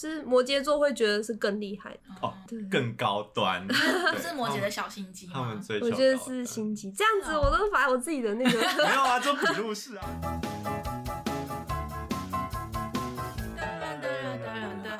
[0.00, 2.32] 是摩羯座会觉得是更厉害的哦，
[2.70, 3.66] 更高端，
[4.22, 10.08] 是摩羯的小心机他们追求，我觉得是心机，这样子我都把我自己的那个 没有啊，做笔录式啊。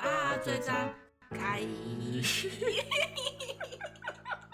[0.03, 0.93] 啊，最赞
[1.31, 1.61] 开。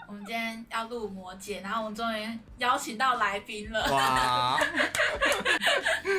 [0.07, 3.83] 我们今天要录摩羯，然后我们终于邀请到来宾了。
[3.91, 4.59] 哇！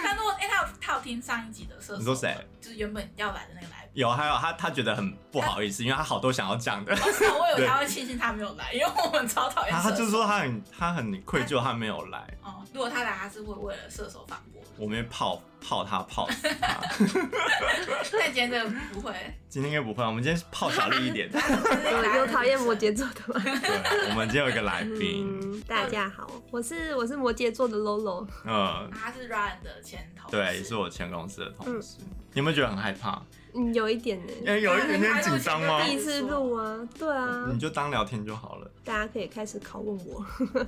[0.02, 1.98] 他录，哎、欸，他有他有听上一集的射手。
[1.98, 2.36] 你说谁？
[2.60, 3.85] 就是原本要来的那个来宾。
[3.96, 6.94] 有，还有他，他觉得很不好意思，因为他好多想要讲的。
[6.94, 9.74] 我以为 他会庆幸他没有来，因为我们超讨厌。
[9.74, 12.18] 他就是说他很他很愧疚，他没有来。
[12.42, 14.62] 哦，如果他来，他是会为了射手反驳。
[14.76, 16.78] 我们会泡泡他泡死他。
[18.20, 19.14] 但今天这个不会。
[19.48, 21.30] 今天应该不会，我们今天泡小丽一点。
[21.90, 23.42] 有有讨厌摩羯座的吗？
[23.42, 25.62] 对，我们今天有一个来宾、嗯。
[25.62, 28.28] 大家好，我是我是摩羯座的 Lolo。
[28.44, 30.36] 嗯，他是 Ryan 的前同事。
[30.36, 31.96] 对，也是我前公司的同事。
[32.00, 33.22] 嗯、你有没有觉得很害怕？
[33.56, 34.32] 嗯，有一点呢。
[34.44, 35.82] 欸、有一点点紧张吗？
[35.84, 37.48] 第一次录啊，对啊。
[37.52, 38.70] 你就当聊天就好了。
[38.84, 40.24] 大家可以开始拷问我。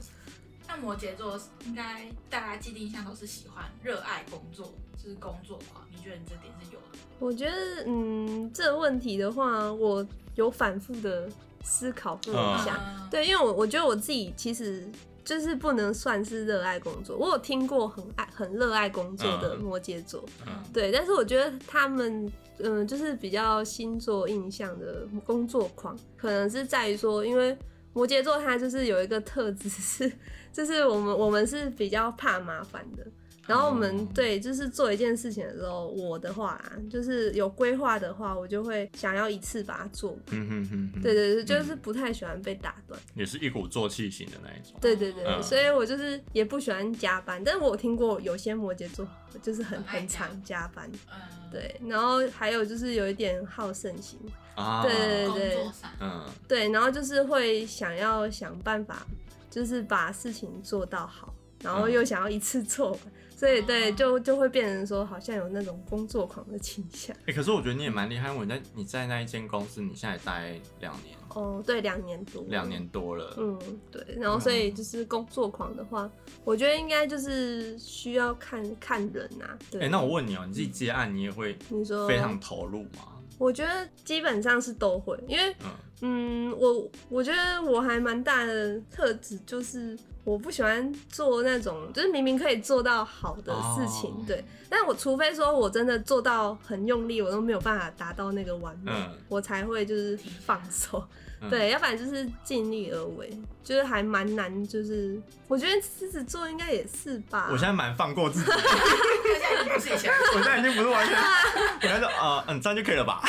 [0.67, 4.73] 那摩羯座应该大家既定印象都是喜欢、热爱工作，
[5.03, 5.87] 就是工作狂。
[5.91, 6.99] 你觉得你这点是有的？
[7.19, 11.27] 我觉得，嗯，这个问题的话，我有反复的
[11.63, 12.79] 思考过一下。
[12.87, 14.87] 嗯、对，因为我我觉得我自己其实
[15.25, 17.17] 就是不能算是热爱工作。
[17.17, 27.57] 我有听过很爱、很热爱工作的摩羯座，嗯、对，但是我觉得他们，嗯，就是比较星座印象的工作狂，可能是在于说，因为。
[27.95, 30.13] 摩羯座他就是有一个特质是，
[30.59, 33.07] 就是我们我们是比较怕麻烦的。
[33.47, 40.19] 然后我们对，就是做一件事情的时候，我的话就是有规划的话，我就会想要一次把它做。
[40.33, 41.01] 嗯哼哼哼。
[41.01, 43.01] 对对对，就是不太喜欢被打断。
[43.15, 44.77] 也是一鼓作气型的那一种。
[44.81, 47.41] 对对对，嗯、所以我就是也不喜欢加班。
[47.43, 49.09] 但是我听过有些摩羯座
[49.41, 50.91] 就是很很常加班。
[51.11, 51.19] 嗯。
[51.51, 54.19] 对，然后还有就是有一点好胜心。
[54.57, 54.83] 啊。
[54.83, 54.93] 对
[55.29, 55.67] 对对。
[56.01, 56.27] 嗯。
[56.47, 59.07] 对，然后就是会想要想办法，
[59.51, 61.35] 就是把事情做到好。
[61.61, 67.13] 然后又想要一次做，嗯、所以对，就就会变成说好像有那种工作狂的倾向。
[67.17, 71.19] 哎、欸，可是我觉得你也蛮厉害，我在你在那一间公司，你现在待两年。
[71.31, 72.45] 哦，对，两年多。
[72.47, 73.35] 两年多了。
[73.39, 73.59] 嗯，
[73.91, 74.01] 对。
[74.21, 79.59] 然后所以就是工作狂的话，嗯、我觉得应该就是需要看看人啊。
[79.69, 79.81] 对。
[79.81, 83.19] 哎、欸，那我问你哦，你自己接案，你也会你说非常投入吗？
[83.37, 85.71] 我觉得基本上是都会，因为嗯，
[86.01, 101.03] 嗯，我我觉得我还蛮大的特质就是我不喜欢做那种就是明明可以做到好的事情，哦、对，但我除非说我真的做到很用力，我都没有办法达到那个完美，嗯、我才会就是放手。
[101.41, 103.31] 嗯、对，要不然就是尽力而为，
[103.63, 104.67] 就是还蛮难。
[104.67, 107.49] 就是我觉得狮子座应该也是吧。
[107.51, 113.23] 我现在蛮放过自己，我现在已经不是完全，我现在说呃嗯这样就可以了吧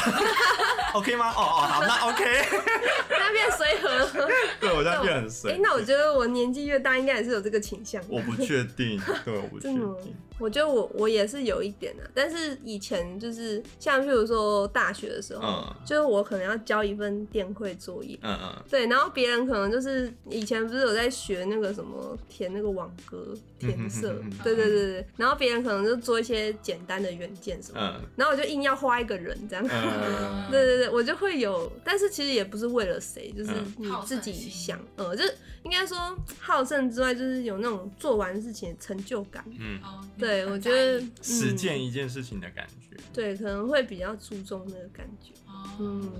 [0.93, 1.29] ？OK 吗？
[1.29, 2.25] 哦哦好，那 OK。
[3.09, 4.29] 那变随和了。
[4.59, 5.51] 对，我现在变很随。
[5.51, 8.01] 哎、欸，那我觉得我年纪越大，应该也是有这个倾向。
[8.09, 9.95] 我不确定，对，我不 确定。
[10.39, 35.97] 我觉得我我也是有一点的，但是以前就是像譬如说大学的时候，嗯、就是我可能要交一份电绘作业，嗯嗯，对，然后别人可能就是以前不是有在学那个什么填那个网格填色，嗯、哼哼哼对对对对，然后别人可能就做一些简单的元件什么，嗯，然后我就硬要画一个人这样，嗯、 对对对，我就会有，但是其实也不是为了谁，就是你自己想，呃，就是应该说
[36.39, 39.79] 好胜之外，就是有那种做完事情的成就感，嗯，
[40.17, 40.39] 对。
[40.49, 45.31] 我觉得实践一件事情的感觉，嗯，对，可能会比较注重那个感觉，
[45.79, 46.11] 嗯，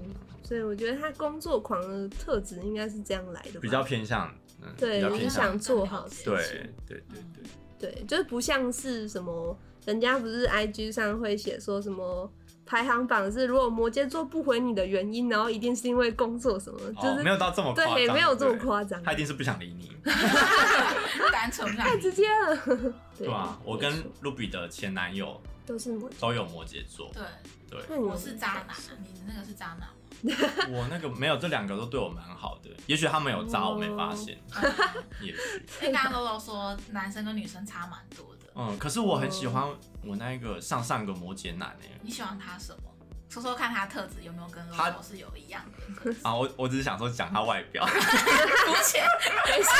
[0.49, 4.33] 所以我觉得他工作狂的特质应该是这样来的，比较偏向，
[4.63, 7.23] 嗯、对，你想做好事情，对，对，对，
[7.77, 9.55] 对，对，就是不像是什么，
[9.85, 12.27] 人家不是 IG 上会写说什么。
[12.65, 19.91] 排行榜是，如果摩羯座不回你的原因，然后一定是因为工作什么，就是没有到这么夸张，对，没有这么夸张，他一定是不想理你，
[21.31, 29.87] 单纯太直接了，对啊，我跟 Ruby 的前男友都是摩都有摩羯座，对对，我是渣男，你的那个是渣男吗？
[30.69, 34.37] 我那个没有，这两个都对我蛮好的，也许他们有渣，我没发现，
[35.21, 35.65] 也许。
[35.81, 38.51] 因为刚刚 Lolo 说男生跟女生差蛮多的。
[38.55, 39.67] 嗯，可是我很喜欢
[40.03, 41.91] 我那一个上上个摩羯男诶。
[42.01, 42.88] 你喜欢他什么？
[43.29, 45.61] 说说看他特质有没有跟他是有一样
[46.03, 46.11] 的？
[46.27, 47.85] 啊，我我只是想说讲他外表。
[47.85, 49.05] 肤浅，
[49.45, 49.71] 等一下，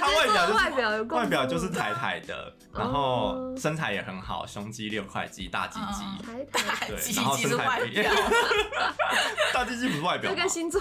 [0.00, 6.44] 他外表外表外表就是台台的，然后身材也很好，胸肌六块肌，大鸡鸡，台
[6.88, 8.02] 对，然后身材比
[9.54, 10.80] 大鸡鸡不是外表，这跟星座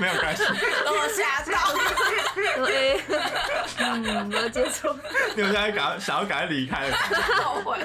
[0.00, 0.42] 没有关系。
[0.42, 3.02] 我吓到，对，
[3.76, 4.88] 嗯，没有接触。
[5.36, 6.96] 你们现在赶想要赶快离开了，
[7.44, 7.78] 后悔。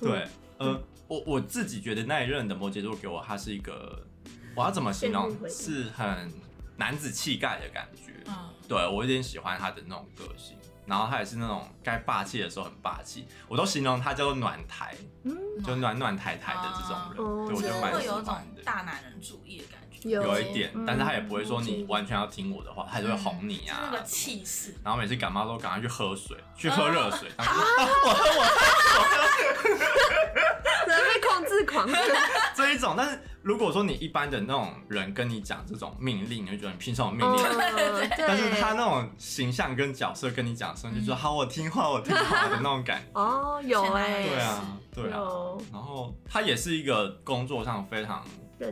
[0.00, 0.26] 对，
[0.58, 0.82] 嗯。
[1.10, 4.00] 我我自己觉得那一任的摩羯座给我，他是一个，
[4.54, 5.36] 我要怎么形容？
[5.48, 6.32] 是很
[6.76, 8.12] 男子气概的感觉。
[8.26, 8.32] 嗯，
[8.68, 10.56] 对我有点喜欢他的那种个性。
[10.86, 17.98] 然后他也是那种该霸气的时候很霸气，我都形容他叫做暖台，嗯，就暖暖台台的这种人，嗯、对我觉得蛮喜欢的。
[17.98, 24.74] 会有种大男人主义的感觉，有，有一点，但是他也不会说你完全要听我的话，嗯、他就会哄你啊，那个气势。
[24.82, 27.28] 然后每次感冒都赶快去喝水，去喝热水。
[27.38, 27.52] 我喝
[28.08, 28.44] 我喝我
[29.04, 29.68] 喝，
[30.34, 30.59] 人
[31.00, 31.88] 被控制狂
[32.54, 33.20] 这一种，但是。
[33.42, 37.38] 如果说你一般的那种人跟你讲这种命令，你会觉得你凭什么命令？
[37.42, 43.08] 嗯、但是他那种形象跟角色跟你讲的时候，你就说好，我听话，我听话的那种感觉。
[43.18, 44.28] 哦，有哎、欸。
[44.28, 45.20] 对啊，对啊。
[45.72, 48.22] 然后他也是一个工作上非常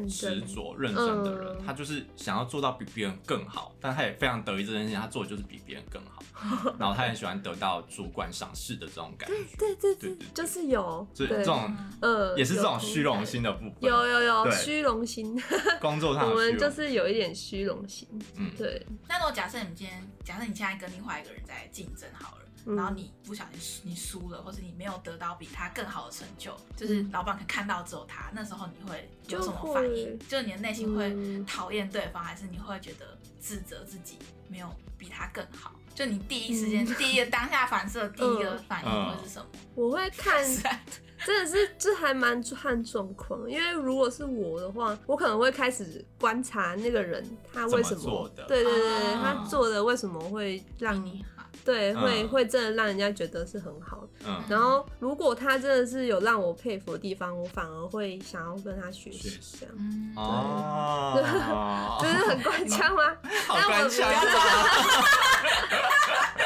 [0.08, 6.22] 执着、认真的人，嗯、他就是想要做到比别人更好，但他也非常得意这件事情，他做的就是比别人更好。
[6.78, 15.36] 然后他很喜欢得到主管赏识的这种感觉，对对对对，就是有，这这种呃，也是这种虚荣心的部分，有有有虚荣心，
[15.80, 18.06] 工作上我们就是有一点虚荣心，
[18.36, 18.86] 嗯，对。
[19.08, 30.18] 那如果假设你今天，假设你现在跟另外一个人在竞争好了，然后你不小心你输了，或是你没有得到比他更好的成就，就是老板可看到只有他，那时候你会有什么反应？
[30.28, 34.18] 就是你的内心会讨厌对方，还是你会觉得自责自己
[34.48, 34.68] 没有
[34.98, 35.72] 比他更好？
[35.94, 39.46] 就你第一时间、嗯、第一个当下反射、第一个反应会是什么？
[39.74, 40.44] 我会看，
[41.24, 43.50] 真的是这还蛮看状况。
[43.50, 51.24] 因为如果是我的话，我可能会开始观察那个人他为什么，么对对对，啊、他做的为什么会让你。
[51.64, 54.08] 对，会会真的让人家觉得是很好的。
[54.26, 59.38] 嗯，然后如果他真的是有让我佩服的地方，我反而会想要跟他学习。
[59.60, 63.14] 这样，嗯，哦， 就是很官腔吗？
[63.46, 64.08] 好官腔。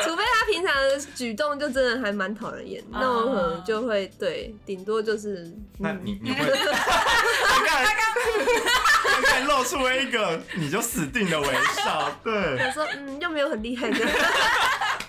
[0.04, 5.48] 除非他平常的举动就真的还蛮讨人厌，那我可能就会对，顶多就是。
[5.78, 6.44] 那你你会？
[6.44, 7.94] 他刚刚
[9.22, 12.10] 刚露出了一个你就死定的微笑。
[12.24, 12.32] 对。
[12.32, 13.96] 我说嗯，又没有很厉害的。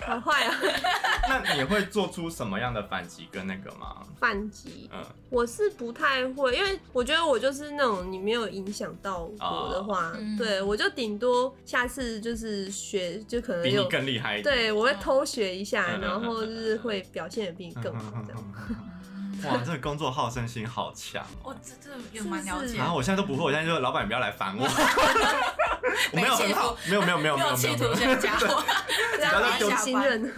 [0.06, 0.54] 好坏啊！
[1.28, 4.02] 那你会做出什么样的反击跟那个吗？
[4.20, 14.54] 反击，嗯，我是不太会，因为我觉得我就是那种你没有影响到我的话，哦、对我就顶多下次就是学，就可能比你更厉害一点。
[14.54, 18.44] 对，我会偷学一下，然后就是会表现的比你更好这样。
[19.46, 21.24] 哇，这个工作好胜心好强！
[21.42, 22.76] 我这这有蛮了解。
[22.76, 24.64] 然后我现在都不会，我现在就老板，你不要来烦我。
[26.12, 27.56] 我没有很好，没有没有没有没有没有。
[27.56, 28.64] 企图先加我，
[29.16, 30.32] 不要再丢新人，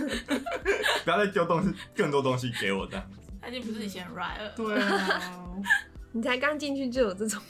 [1.05, 3.11] 不要再丢东西，更多东西给我这样。
[3.41, 4.51] 他已经不是以前 right 了。
[4.57, 5.23] 对啊，
[6.13, 7.41] 你才刚进去就有这种。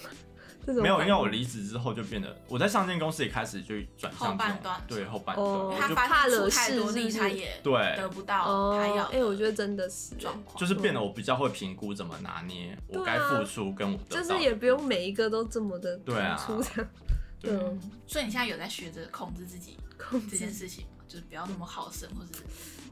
[0.66, 9.04] 没有，因为我离职之后就变得，我在上间公司也开始就转向后半段，对后半段，他怕了太多力，他也对得不到他要。
[9.06, 16.36] 哎，我觉得真的是状况，就是变得我比较会评估怎么拿捏我该付出跟我得到，就是也不用每一个都这么的对啊，
[17.40, 17.52] 对，
[18.06, 21.04] 所以你现在有在学着控制自己控制这件事情吗？
[21.06, 22.40] 就是不要那么好胜，或者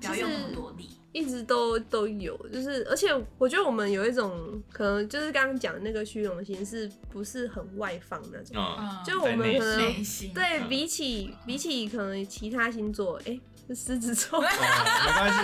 [0.01, 0.91] 不要用那么多力。
[1.15, 3.09] 一直都都有，就是而且
[3.39, 8.57] 我觉得我们有一种可能，就是刚刚讲的那个虚荣心，是不是很外放那种？
[8.57, 15.39] 嗯、就我们可能对比起比起可能其他星座，哎、欸，是狮子座，没关系，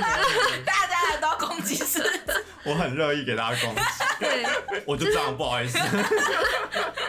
[0.67, 3.81] 大家都要攻击狮子， 我很乐意给大家攻击，
[4.19, 4.45] 对，
[4.85, 5.79] 我就这样，不好意思，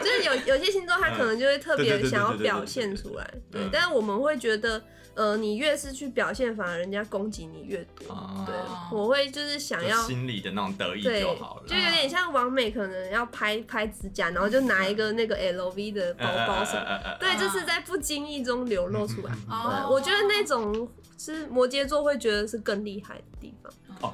[0.04, 4.80] 就是有有些星座他可能就会特别想要表现出来，对，但是我们会觉得。
[5.13, 8.13] 呃，你越是去表现，反而人家攻击你越多。
[8.13, 8.56] 哦、对，
[8.98, 19.34] 我会就是想要心里的那种得意就好了，就有点像王美可能要拍拍指甲，然后就拿一个那个 LV 的包包什么，呃呃呃呃、对，就是在不经意中流露出来。
[19.50, 23.72] 哦、我觉得那种是摩羯座会觉得是更厉害的地方。
[24.01, 24.13] 哦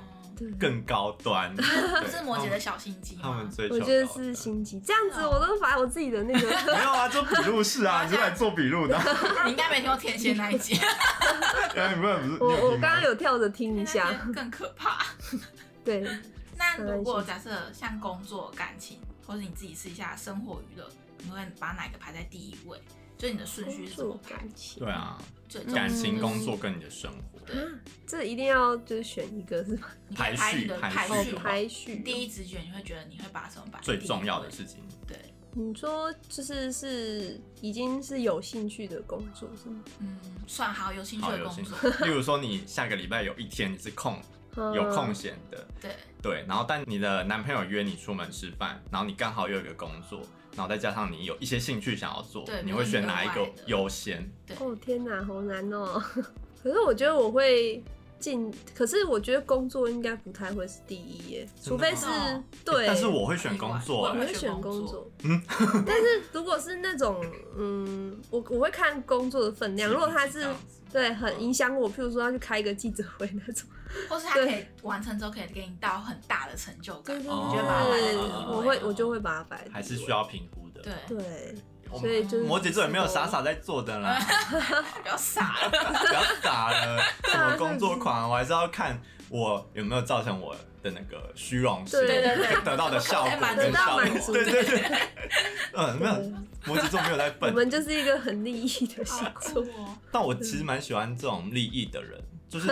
[0.60, 3.76] 更高端，不是摩羯的小心机，他们追求。
[3.76, 6.40] 我觉得是心机，这样子我都把我自己的那个
[6.74, 8.98] 没有啊，做笔录是啊， 你是来做笔录的。
[9.46, 10.80] 你应该没听过天蝎那一集。
[12.40, 15.06] 我我刚刚有跳着听一下，更可怕。
[15.84, 16.08] 对。
[16.58, 20.90] 那如果假设像工作、感情，或者你自己试一下生活娱乐，
[21.24, 22.82] 你会把哪个排在第一位？
[23.18, 24.20] 就你的顺序是什么？
[24.28, 24.84] 感情。
[24.84, 25.18] 对啊。
[25.74, 27.37] 感情、工作跟你的生活，对，
[28.06, 29.90] 这一定要就是选一个是吧？
[30.16, 31.96] 排序，排序，排序。
[31.98, 34.80] 第一直觉你会觉得你会把什么摆最重要的事情？
[35.08, 35.18] 对，
[35.54, 39.84] 你说就是是已经是有兴趣的工作是吗？
[40.00, 41.78] 嗯，算好有兴趣的工作。
[42.08, 44.22] 例如说你下个礼拜有一天你是空，
[44.56, 50.22] 有空闲的，对对，然后但你的男朋友约你出门吃饭，然后你刚好又有一个工作。
[50.56, 54.28] 然后再加上你有一些兴趣想要做，对你会选哪一个优先？
[54.60, 56.04] 哦天哪，好难哦！
[56.64, 57.84] 可是我觉得我会
[58.20, 62.06] 进，可是我觉得工作应该不太会是第一耶，除非是
[62.66, 62.88] 对。
[62.88, 65.10] 但是我会选工作，我会选工作。
[65.24, 65.42] 嗯，
[65.86, 67.24] 但是如果是那种，
[67.58, 70.46] 嗯，我我会看工作的分量，如果他是
[70.92, 73.70] 对很影响我，譬如说要去开一个记者会那种，
[74.10, 78.18] 或是他可以完成之后可以给你到很大的成就感，对对对，
[78.50, 81.18] 我会我就会把它摆，还是需要评估的，对。
[81.18, 81.56] 对。
[82.00, 84.20] 所以就是摩羯座也没有傻傻在做的啦，
[85.04, 94.92] 不要傻了，不要傻了，什么 工作狂，我还是要看我有没有造成我的那个虚荣心，对对对，得到的效果跟效果，对对对，
[95.74, 96.14] 嗯，没有，
[96.66, 99.64] 摩羯座没有在笨，我们就是一个很利益的星座，
[100.12, 102.20] 但我其实蛮喜欢这种利益的人。
[102.50, 102.68] 就是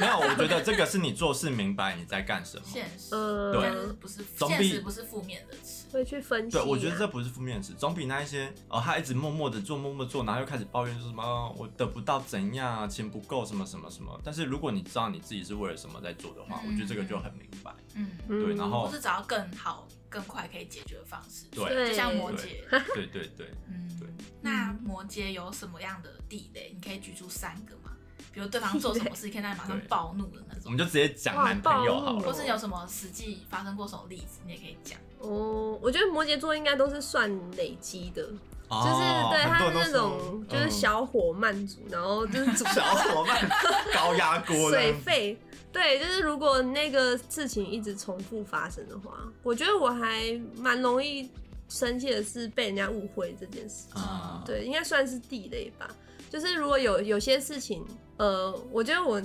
[0.00, 2.62] 没有，我觉得这个是你做事明白你在干什么。
[2.66, 3.10] 现实，
[3.52, 6.56] 对，不是总比不是负面的词，会去分析。
[6.56, 14.18] 对，我觉得这不是负面词，总比那一些哦，他一直默默的做，默默做，然后又开始抱怨说什么我得不到怎样，钱不够，什么什么什么。
[14.24, 17.72] 但是如果你知道你自己是为了什么在做的话，我觉得这个就很明白。
[17.94, 21.46] 嗯，对，然后不是找到更好、更快可以解决的方式。
[21.50, 22.46] 对，就像摩羯。
[22.94, 24.08] 对对对，嗯，对。
[24.40, 26.72] 那摩羯有什么样的地雷？
[26.74, 27.89] 你可以举出三个吗？
[28.32, 30.62] 比如对方做什么事， 可以让你马上暴怒的那种。
[30.66, 34.98] 我们就直接讲男朋友好了，或是有什么实际发生过什么例子，你也可以讲。
[35.18, 43.48] 哦，我觉得摩羯座应该都是算累积的，就是对他是那种就是小火慢煮，然后就是 小火慢
[43.92, 45.36] 高压锅水沸。
[45.72, 49.10] 对，就是如果那个事情一直重复发生的话，
[49.42, 51.30] 我觉得我还蛮容易
[51.68, 54.02] 生气的是被人家误会这件事情。
[54.44, 55.88] 对，应该算是地雷吧。
[56.30, 57.84] 就是如果有有些事情。
[58.20, 59.18] 呃，我觉得我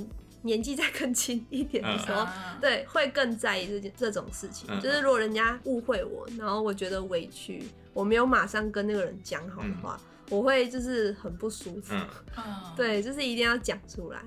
[0.43, 4.69] 年纪再更轻一点的时候，嗯、对，会更在意这件这种事情。
[4.71, 7.61] 嗯、就是如果人家误会我，然后我觉得委屈，
[7.91, 11.93] 我没有马上跟那个人讲好的话，嗯、我会就是很不舒服。
[12.37, 12.43] 嗯、
[12.77, 14.21] 对，就是一定要讲出来。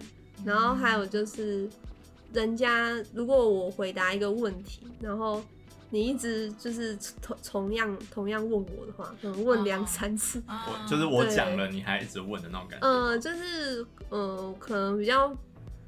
[0.45, 1.67] 然后还有就是，
[2.35, 5.43] 人家如果我回答一个问题，然后。
[5.91, 12.87] 你一直就是同同样同样问我的话，可能问两三次，我就是我讲了，你还一直问的那种感觉。
[12.87, 15.35] 嗯，就是嗯，可能比较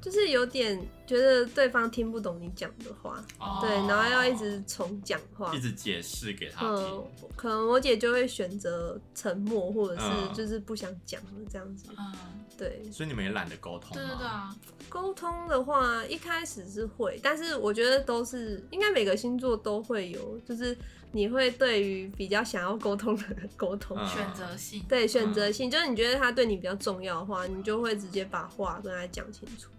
[0.01, 3.23] 就是有点觉得对方听不懂你讲的话，
[3.61, 7.03] 对，然后要一直重讲话，一直解释给他听。
[7.35, 11.89] 可能我姐就会选择沉默，或者是就是不想讲了这样子。
[11.97, 12.13] 嗯，
[12.57, 12.81] 对。
[12.91, 13.91] 所以你们也懒得沟通。
[13.93, 14.55] 对对对啊。
[14.89, 20.75] 沟通的话，一开始是会，但是我觉得都是应该每个星座都会有，就是
[21.11, 29.69] 你会对于比较想要沟通的人沟通，选择性，对，选择性，就是你觉得他对你比较重要的话，你就会直接把话跟他讲清楚。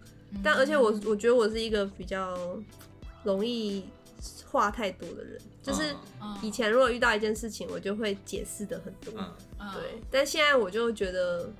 [0.41, 2.37] 但而且我我觉得我是一个比较
[3.23, 3.85] 容易
[4.49, 5.93] 话太多的人，就是
[6.41, 9.13] 以前如果遇到一件事情，我就会解释的很多，
[9.73, 11.51] 对，但现在我就觉得。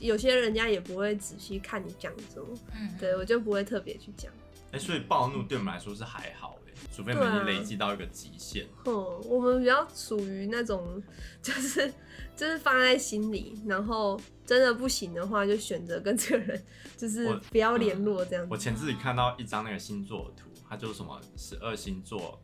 [0.00, 4.32] 有些人家也不会仔细看你讲什么，嗯，对我就不会特别去讲。
[4.72, 8.66] 哎，所以暴怒对我们来说是还好哎，除非我们累积到一个极限。
[8.84, 8.92] 嗯，
[9.28, 11.00] 我们比较属于那种，
[11.40, 11.92] 就是
[12.34, 16.64] 就是放在心里，然后真的不行的话，就选择跟这个人
[16.96, 18.48] 就是不要联络这样子。
[18.50, 22.40] 我前自己看到一张那个星座图，它就是什么十二星座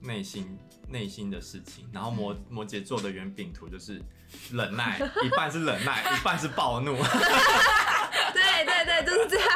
[0.00, 0.58] 内心
[0.88, 4.00] 内心的事情，然后摩摩羯座的圆饼图就是。
[4.52, 6.94] 忍耐，一半是忍耐，一半是暴怒。
[8.34, 9.48] 对对对，就是这样。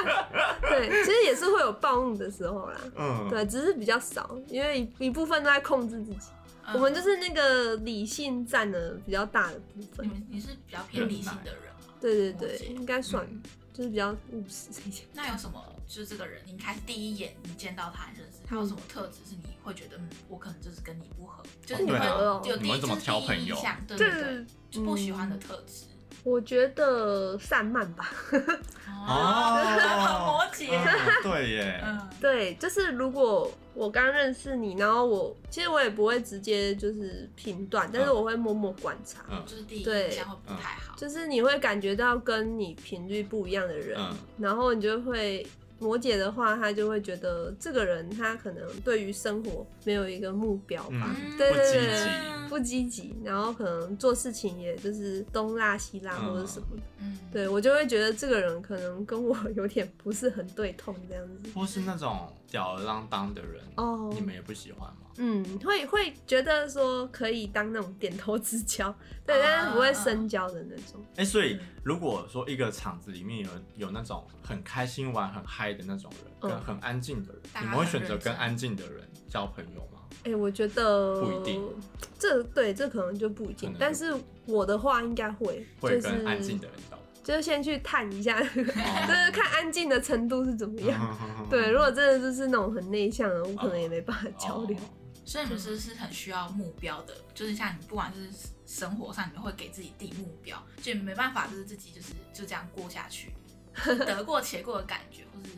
[0.63, 2.81] 对，其实也是会有暴怒的时候啦。
[2.97, 6.29] 嗯，对，只是比较少，因为一部分都在控制自己。
[6.65, 10.09] 嗯、我们就是那个理性占的比较大的部分。
[10.09, 11.95] 你你是比较偏理性的人吗？
[12.01, 13.43] 对对对，应该算，嗯、
[13.73, 15.05] 就是比较务实一些。
[15.13, 15.65] 那有什么？
[15.89, 25.85] 就是这个人，你开始第一眼你见到他认识他有什么特质是你会觉得，嗯，我可能就是跟你不合，就是你会有第一就是第一印象，对对对，就不喜欢的特质。
[26.23, 28.11] 我觉得散漫吧。
[29.05, 30.69] 哦，摩羯。
[31.23, 31.85] 对耶。
[32.21, 43.99] 对，就是如果我刚认识你，然后我其实我也不会直接就是评断，但是我会默默观察，就是第一印象会不太好，就是你会感觉到跟你频率不一样的人，
[44.39, 45.45] 然后你就会。
[45.83, 65.02] 摩羯的话，他就会觉得这个人他可能对于生活没有一个目标吧，嗯、对对对，不积极，然后可能做事情也就是东拉西拉或者什么的，嗯、对我就会觉得这个人可能跟我 有点不是很对痛这样子，或是那种吊儿郎当的人哦，你们也不喜欢吗？
[65.19, 68.95] 嗯，会会觉得说可以当那种点头之交，
[69.27, 71.01] 对，但是不会深交的那种。
[71.17, 80.01] 哎、欸，所以如果说一个场子里面有有那种很开心玩、很嗨的那种人，跟很安静的人，嗯、你们会选择跟安静的人交朋友吗？
[80.25, 81.63] 哎、欸，我觉得不一定。
[82.19, 84.15] 这对这可能就不一定，但是
[84.47, 86.99] 我的话应该会，会跟安静的人交。
[87.25, 91.17] 就是先去探一下， 就是看安静的程度是怎么样。
[91.49, 94.77] 对，如果真的就是那种很内向的，我可能也没办法交流。
[95.25, 98.29] 所以你们是是很需要目标的，就是像你不管是
[98.67, 103.33] 生活上，你们会给自己定目标，就没办法就是自己就是就这样过下去，
[103.85, 105.51] 得过且过的感觉，或是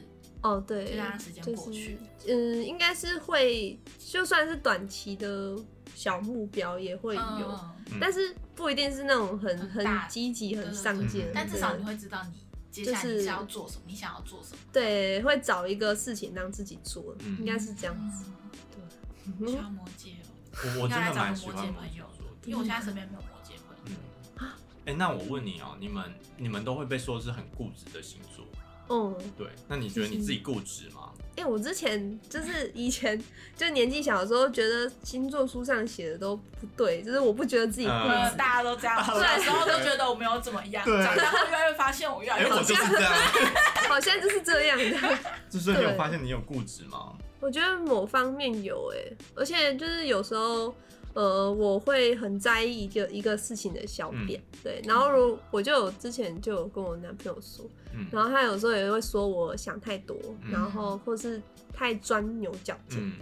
[0.43, 1.99] 哦对，就让时间过去。
[2.29, 5.57] 嗯，应该是会，就算是短期的
[5.95, 7.61] 小目标也会有，
[7.99, 11.25] 但是不一定是那种很很积极、很上进。
[11.33, 14.59] 但至少你会知道你接下来是要做什么，你想要做什么。
[14.71, 18.27] 对，会找一个事情让自己做，应该是这样子。
[19.25, 23.99] 需要摩羯哦，我我真的蛮喜欢摩羯的，因为我现在身边没有摩羯朋友。
[24.41, 24.47] 嗯，
[24.87, 26.05] 哎，那我问你哦，你们
[26.37, 28.45] 你们都会被说是很固执的星座？
[28.91, 29.49] 嗯，对。
[29.67, 31.11] 那你觉得你自己固执吗？
[31.37, 33.21] 哎，我之前就是以前
[33.57, 43.13] 就年纪小的时候，觉得星座书上写的都不对，就是我不觉得自己固执，大家都这样，小时候都觉得我没有怎么样，长大后越来越发现我越来越我就是这样，
[43.89, 45.19] 好像就是这样的。
[45.51, 47.15] 就是你有发现你有固执吗？
[47.45, 50.75] 我觉得某方面有哎，而且就是有时候，
[51.13, 54.83] 呃，我会很在意一个一个事情的小点，嗯、对。
[54.87, 61.39] 然后如我就有之前就有跟我男朋友说，嗯、然后他有时候也会说我想太多，嗯、然后或是
[61.71, 63.13] 太钻牛角尖，嗯、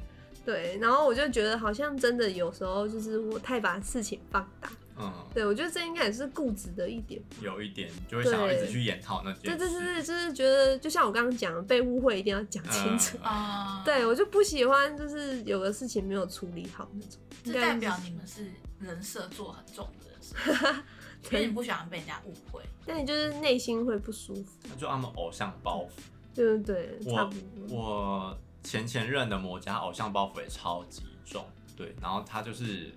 [0.46, 0.78] 对。
[0.80, 4.70] 然后我就觉得好像真的有时候就是我太把事情放大。
[4.98, 9.56] 嗯，对，我觉得这应该也是固执的一点，有一点就会想要一直去演套那件事。
[9.56, 13.82] 对对对对，就是觉得就像我刚刚讲的，被误会一定要讲清楚啊。
[13.84, 17.20] 对，我就不喜欢就是有个事情没有处理好那种。
[17.42, 20.84] 这代表你们是人设做很重的人，
[21.22, 24.52] 所以你不喜欢被人家误会，但你就是内心会不舒服。
[24.78, 25.88] 就他们偶像包袱，
[26.34, 27.34] 对对对，差不
[27.66, 27.76] 多。
[27.76, 31.44] 我前前任的摩羯偶像包袱也超级重，
[31.76, 32.92] 对，然后他就是。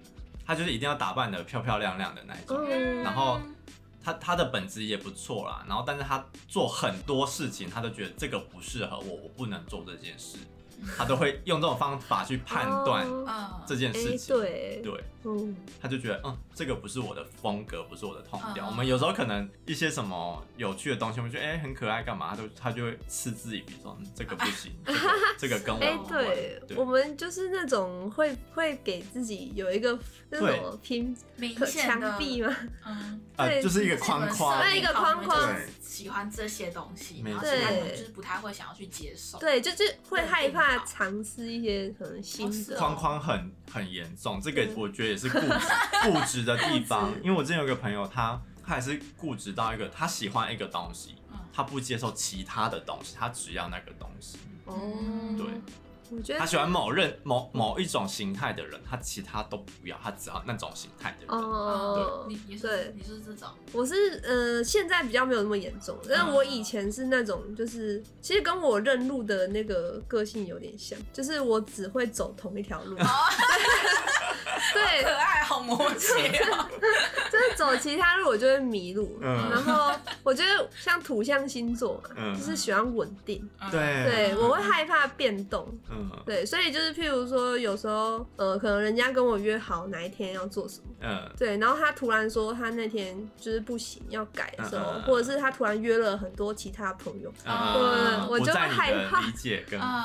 [0.45, 3.39] 他就是一定要打扮的漂漂亮亮的那一种，嗯、然后
[4.03, 10.37] 他他的本质也不错啦，然后但是他做很多事情，他都觉得这个不适合我，我不能做这件事。
[10.97, 13.07] 他都会用这种方法去判断
[13.67, 15.05] 这件事情，对对，
[15.81, 18.67] 他就觉得嗯，这个不是我的风格，不是我的痛调。
[18.67, 22.29] 我们有时候可能一些什么有趣的东西，我们觉得哎很可爱，干嘛？
[22.29, 24.71] 他就他就会嗤之以鼻，说这个不行，
[25.37, 25.97] 这个跟我哎，
[26.67, 29.97] 对，我们就是那种会会给自己有一个
[30.29, 31.15] 那种拼
[31.67, 32.55] 墙壁吗？
[32.85, 40.64] 嗯，对，就是一个框框，那一个框框，喜欢这些东西，然后其他人就是不太会想要去接受，对，就是会害怕。
[40.85, 47.13] 尝试一些可能新的框框很很严重，这个我觉得也是固执固执的地方。
[47.23, 51.15] 因为我之前有个朋友，他他也是固执到一个，他喜欢一个东西，
[51.53, 54.37] 他不接受其他的东西，他只要那个东西。
[54.65, 54.75] 哦，
[55.37, 55.45] 对。
[56.11, 61.29] 我觉得他喜欢某任某某一种形态的人，他其他都不要，他只要那种形态的人。
[61.29, 72.95] 哦，对，你你是你是这种，我是呃，现在比较没有那么严重，但我以前是那种，就是其实跟我认路的那个个性有点像，就是我只会走同一条路。
[74.73, 76.31] 对，可爱好魔羯，
[77.31, 79.17] 就是走其他路我就会迷路。
[79.21, 83.47] 然后我觉得像土象星座嘛，就是喜欢稳定。
[83.71, 85.67] 对，对我会害怕变动。
[85.95, 99.21] 嗯，对，所以就是譬如说，有时候呃，可能人家跟我约好哪一天要做什么，嗯，对，然后他突然说他那天就是不行要改的时候，或者是他突然约了很多其他朋友，我我就会害怕，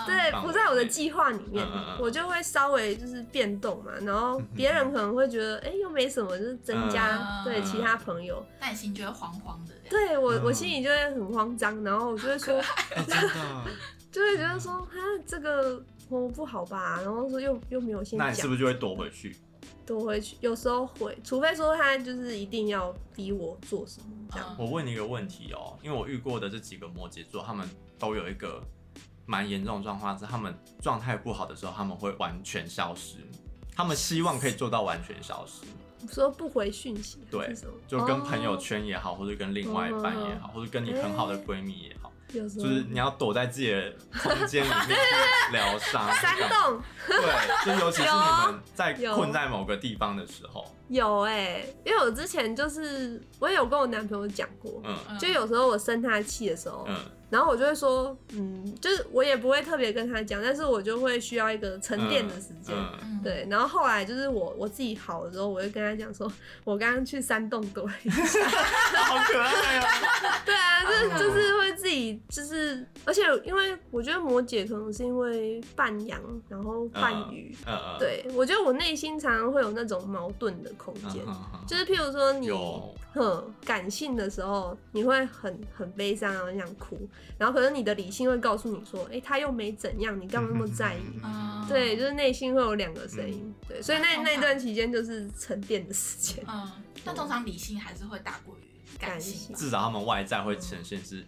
[0.06, 1.66] 对，不在我的计划里面，
[1.98, 12.60] 我就会稍微就是变动嘛，然后别人可能会觉得哎又没什么，就是增加对其他朋友，但你心就会慌慌的，对我我心里就会很慌张，然后我就会说。
[14.10, 14.96] 就会觉得说，哈，
[15.26, 17.00] 这个我不好吧？
[17.02, 19.36] 然后说又又没有先讲，那你是不是就会躲回去？
[19.86, 24.56] 躲回去，有时候会，除非说他就是一定要逼我做什么这样。
[24.58, 27.68] 我问你一个问题哦，因为我遇过的这几个摩羯座，他们
[27.98, 28.62] 都有一个
[29.26, 33.16] 蛮严重的状况，是他们状态不好的时候，他们会完全消失。
[33.74, 35.64] 他们希望可以做到完全消失，
[36.12, 37.54] 说不回讯息，对，
[37.88, 42.09] 就跟朋友圈也好，或者跟另外一半也好，或者跟你很好的闺蜜也好。
[42.32, 44.94] 就是你要躲在自己的空间里面去
[45.52, 46.80] 疗伤，山洞。
[47.06, 47.18] 对，
[47.64, 50.64] 就尤其是你们在 困在某个地方的时候。
[50.90, 56.96] 有哎、欸，因为我之前就是我也有跟我男朋友讲过，嗯，就有时候我生他气的时候，嗯，
[57.30, 62.74] 然后我就会说，嗯，就是我也不会特别跟他讲，但是我就会需要一个沉淀的时间，
[63.04, 63.46] 嗯、对。
[63.48, 66.30] 然后后来就是我我自己好的时候，我就跟他讲说，
[66.64, 69.86] 我刚刚去山洞躲了一下，好可爱啊！
[70.44, 81.22] 对啊，就就是会自己就是，而且因为我觉得摩羯可能是因为半阳，然后半鱼，嗯嗯、对我觉得我内心常常会有那种矛盾的空间，
[81.66, 82.50] 就是譬如说你
[83.12, 86.96] 很感性的时候，你会很很悲伤，然后想哭。
[87.36, 91.00] 然后可能你的理性会告诉你说，哎、欸，他又没怎样，你干嘛那么在意？
[91.22, 96.42] 嗯、对，就是内心会有两个声音，嗯、对，所以那那段期间就是沉淀的时间。
[96.48, 96.70] 嗯，
[97.04, 101.24] 但通常理性还是会大过于感性，至少他们外在会呈现是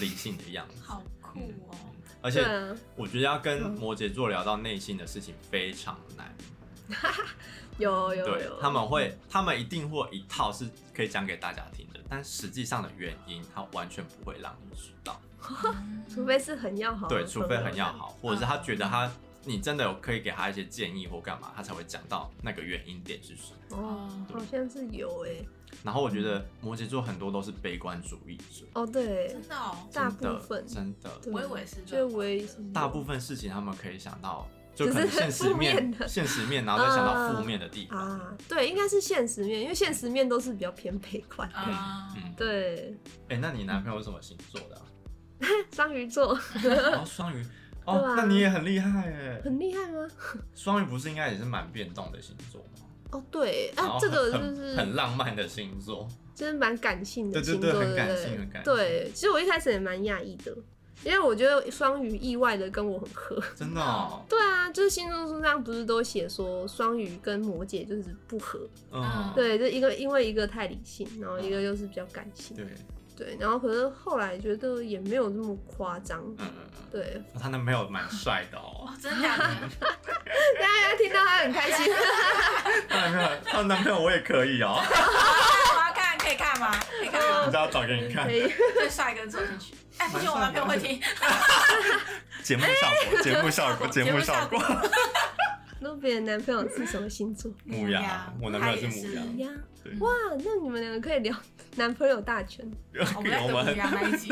[0.00, 0.74] 理性的样子。
[0.78, 1.76] 嗯、好酷哦！
[2.22, 2.42] 而且
[2.96, 6.34] 我觉得要跟摩羯座聊到内心的事情非常难。
[7.80, 15.20] 有有有，对，他们会，他们一定会有一套是可以讲给大家听的，但实际上的原因，他完全不会让你知道。
[16.08, 19.10] 除非是很要好，对，除非很要好，或者是他觉得他
[19.44, 23.76] 你真的有可以给他一些建议或干嘛，他才会讲到那个原因点是什么。
[23.76, 25.42] 哦，好像是有哎。
[25.82, 28.66] 然后我觉得摩羯座很多都是悲观主义者。
[28.74, 32.56] 哦，对，真的哦，大部分真的，我以为是，就我也是。
[32.74, 38.36] 大部分事情他们可以想到，就可能现实面，现实面，然后再想到负面的地方啊。
[38.48, 41.48] 对，应该是现实面，因为现实面都是比较偏悲观。
[41.54, 42.96] 嗯，对。
[43.28, 44.80] 哎，那你男朋友是什么星座的？
[45.74, 47.44] 双鱼座，哦，双鱼，
[47.86, 50.06] 哦，那你也很厉害哎，很厉害吗？
[50.54, 52.86] 双鱼不是应该也是蛮变动的星座吗？
[53.12, 58.74] 哦，对，啊，这个就是很浪漫的星座，就是蛮感性的星座，对对对，很感性，很感性。
[58.74, 60.54] 对，其实我一开始也蛮讶异的，
[61.04, 64.24] 因为我觉得双鱼意外的跟我很合，真的哦。
[64.28, 68.60] 对啊，就是星座书上不是都写说双鱼跟摩羯就是不合，
[68.92, 72.66] 嗯，对，就一个因为一个太理性，然后一个又是比较感性，对。
[73.16, 76.20] 对，然后可是后来觉得也没有那么夸张。
[76.20, 76.84] 嗯嗯嗯。
[76.90, 78.88] 对，他男朋友蛮帅的 哦。
[78.98, 79.44] 真的假的？
[80.58, 81.92] 大家听到他很开心。
[82.88, 84.72] 他男朋友，他男朋友我也可以哦。
[84.74, 86.72] 我要看，可以看吗？
[86.98, 87.40] 可以看吗？
[87.44, 88.24] 你知道找给你看。
[88.24, 88.50] 可以。
[88.72, 89.74] 最帅跟走进去。
[90.00, 90.98] 哎，不行，我男朋友会听。
[92.42, 94.58] 节目效果，节目效果， 节目效果。
[95.80, 97.52] 露比的男朋友是什么星座？
[97.64, 98.02] 母羊。
[98.40, 99.52] 我男朋友是母羊。
[99.98, 100.10] 哇，
[100.42, 101.36] 那你们两个可以聊
[101.76, 102.64] 男朋友大全。
[103.14, 104.30] 我们牡羊在一起，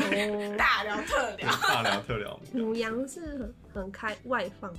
[0.57, 2.39] 大聊特聊，大聊特聊。
[2.51, 4.73] 母羊是很很开外放，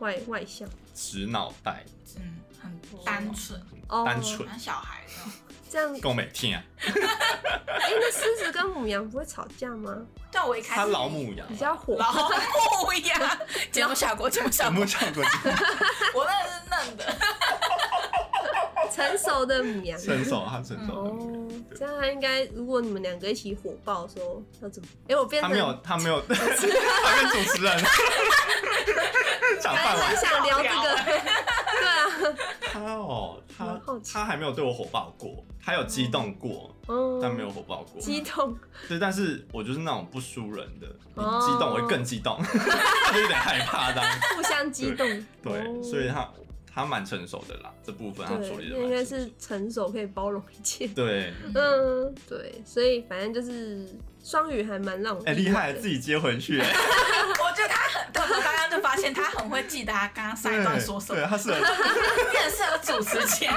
[0.00, 1.84] 外外向，直脑袋，
[2.16, 3.60] 嗯，很单纯，
[4.04, 5.04] 单纯，像小孩。
[5.74, 6.62] 这样够美听啊！
[6.86, 9.92] 哎，那狮子跟母羊不会吵架吗？
[10.30, 13.38] 但，我一开始他老母羊比较火，老母羊，
[13.72, 14.84] 节目效果，节目效果，
[16.14, 17.16] 我那是嫩的。
[18.94, 20.92] 成熟的母羊，成熟，他成熟。
[20.92, 24.88] 哦，这样他应该，如果你们两个一起火爆的时候，要怎么？
[25.08, 27.84] 哎，我变成他没有，他没有， 他变主持人。
[29.60, 31.43] 讲饭碗，想聊这个。
[32.60, 33.80] 他哦，他
[34.12, 36.74] 他还没有对我火爆过，他有激动过，
[37.20, 38.00] 但没有火爆过。
[38.00, 38.56] 激动。
[38.88, 44.02] 对，但是我就是那种不输人的，你激动我会更激动，他 就有点害怕的。
[44.36, 45.06] 互相激动。
[45.42, 46.28] 对，所以他。
[46.76, 50.88] 他蛮成熟的啦，这部分他处理的应该是成熟，可以包容一切。
[50.88, 53.86] 对，嗯，对，所以反正就是
[54.24, 56.58] 双鱼还蛮让我哎厉害，自己接回去。
[56.58, 61.20] 我觉得他很，我刚刚就发现他很会记得他刚刚上一段说什么。
[61.20, 61.60] 对，他是很
[62.50, 63.56] 适合主持节目。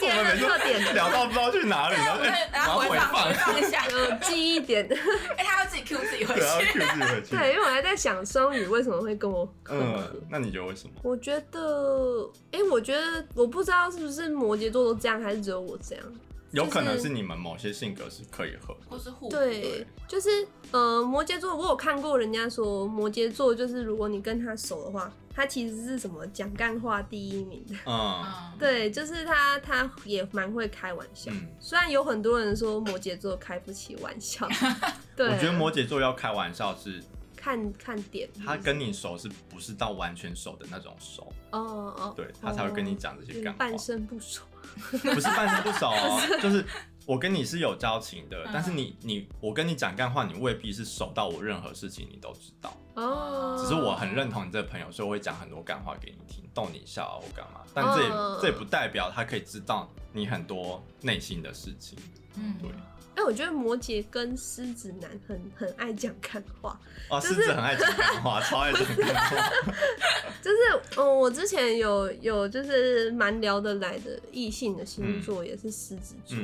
[0.00, 2.18] 我们特点聊到不知道去哪里了，
[2.52, 4.88] 然后回放回放一下，有记忆点。
[5.36, 6.40] 哎，他要自己 Q 自己回去。
[6.40, 7.36] 对自己回去。
[7.36, 10.90] 对，因为我还在想双鱼为什么会跟我嗯，那你觉得为什么？
[11.02, 16.04] 我觉得，哎，我觉得我不知道是不是摩羯座都这样，还是只有我这样。
[16.52, 20.28] 有可能是你们某些性格是可以合，或是互对，就是
[20.70, 28.24] 呃摩羯座，我有看过人家说摩羯座就是如果你跟他熟的话，他其实是什么讲干话第一名的，嗯，
[28.58, 31.30] 对，就是他他也蛮会开玩笑，
[31.60, 34.48] 虽然有很多人说摩羯座开不起玩笑，
[35.14, 37.02] 对，我觉得摩羯座要开玩笑是
[37.36, 44.42] 看看点，他跟你熟是不是到完全熟的那种熟，哦哦，对他才会跟你讲这些干话，半生不熟。
[44.90, 46.64] 不是半生不熟哦，就是
[47.06, 53.56] 我跟你是有交情的，但是你你我跟你讲干话，你未必是熟到我任何事情你都知道哦。
[53.60, 57.60] 只是我很认同你这个朋友，所以我会讲很多干话给你听，逗你笑啊，我干嘛？
[57.74, 58.08] 但这也
[58.40, 61.98] 这也不代表他可以知道你很多内心的事情。
[62.36, 62.70] 嗯，对。
[63.18, 66.78] 哎，我觉得摩羯跟狮子男很很爱讲干话。
[67.10, 69.50] 哦，狮子很爱讲干话，超爱讲干话。
[70.40, 70.56] 就是，
[70.96, 76.38] 嗯，我之前有有就是蛮聊得来的异性的星座也是狮子座，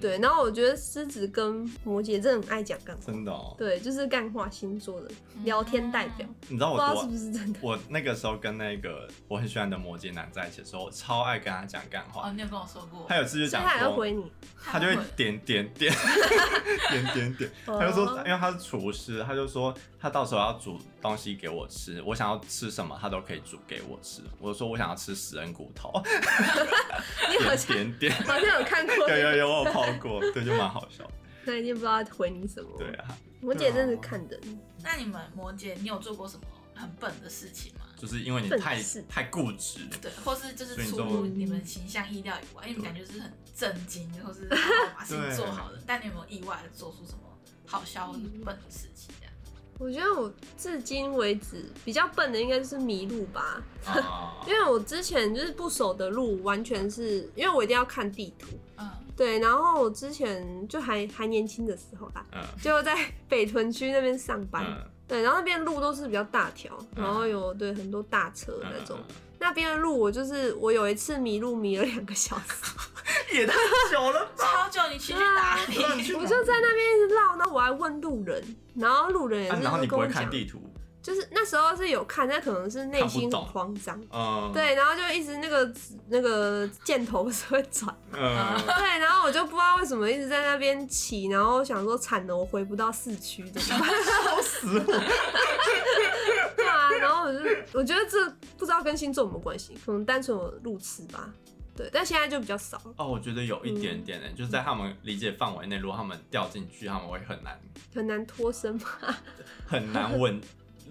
[0.00, 0.18] 对。
[0.18, 3.52] 然后我觉得狮子跟摩羯真的很爱讲干话，真的哦。
[3.58, 5.10] 对，就是干话星座的
[5.42, 6.24] 聊天代表。
[6.48, 7.58] 你知道我不知道是不是真的？
[7.60, 12.28] 我那个时候跟那个我很喜欢的摩羯男在一起的时候，我超爱跟他讲干话。
[12.28, 13.04] 哦，你有跟我说过。
[13.08, 14.30] 他有次就讲，他还要回你，
[14.62, 15.92] 他就会点点点。
[16.90, 24.22] 点点点，他就说，因为他是厨师，他就说他到时候要煮东西给我吃，我想要吃什么，他都可以煮给我吃。
[24.38, 25.92] 我说我想要吃食人骨头，
[27.30, 31.08] 你好像点点点，好像有看过，有有有，我有泡过，对，就蛮好笑。
[31.44, 32.68] 那一定不知道回你什么。
[32.76, 34.40] 对啊，摩羯真是看人。
[34.82, 36.42] 那你们摩羯，你有做过什么
[36.74, 37.80] 很笨的事情吗？
[38.00, 44.48] 就是因为你太太固执，对，或是就是出乎你们形象意料以外，因为你感觉是很震惊，或是
[44.96, 45.78] 把事情做好的。
[45.86, 47.18] 但你有没有意外的做出什么
[47.66, 49.14] 好笑、笨的事情？
[49.20, 49.34] 这样？
[49.78, 53.62] 我觉得我至今为止比较笨的应该是迷路吧，
[54.48, 59.38] 因为我之前就是不熟的路，完全是因为我一定要看地图，嗯，对。
[59.40, 62.96] 然后我之前就还还年轻的时候吧，嗯，就在
[63.28, 64.90] 北屯区那边上班。
[65.10, 68.96] 对，然后那边路都是比较大条，然后有对很多大车那种。
[68.96, 72.54] 嗯、那边的路我就是我有一次迷路迷了两个小时，
[73.34, 73.54] 也太
[73.90, 74.80] 久了吧， 超久！
[74.92, 75.76] 你去哪里？
[76.14, 79.72] 我就在那边一直绕，然后我还问路人，然后路人也是跟我讲。
[79.72, 80.62] 然后你不会看地图？
[81.02, 85.72] 就是那时候是有看，但可能是内心很慌张，嗯，对，然后就一直那个
[86.08, 88.18] 那个箭头是会转，嗯，
[88.78, 93.88] 对，然后我就不知道为什么一直在那边骑，然后想说惨了，我回不到市区，怎么办？
[93.88, 94.84] 笑死我！
[96.56, 97.38] 对啊，然后我就
[97.72, 101.32] 我觉得这不知道跟星座有没有关系，可能单纯我路痴吧，
[101.74, 107.58] 对，但现在就比较少哦，我觉得有一点点呢，嗯、就是在他们理解范围内，如果他们掉进去，他们会很难
[107.94, 109.16] 很难脱身嘛，
[109.66, 110.38] 很难稳。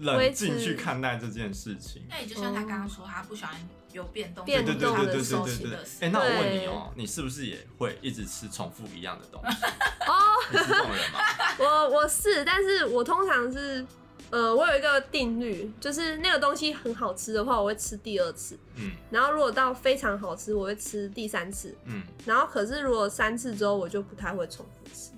[0.00, 2.06] 冷静去看待这件事情。
[2.08, 3.54] 那也就像他刚刚说，他不喜欢
[3.92, 5.98] 有变动、变动的熟悉的事。
[6.04, 9.56] 哎，那我问你哦，你是不是也会一直吃重复一样的东西？
[10.06, 10.14] 哦，
[10.50, 11.18] 你是这种人吗？
[11.58, 13.84] 我我是，但是我通常是，
[14.30, 18.58] 呃，我有一个定律，就是那个东西很好吃的话，我会吃第二次。
[18.76, 18.92] 嗯。
[19.10, 21.76] 然后如果到非常好吃，我会吃第三次。
[21.84, 22.02] 嗯。
[22.24, 25.10] 然后可是如果三次之后，我就不太会重复吃。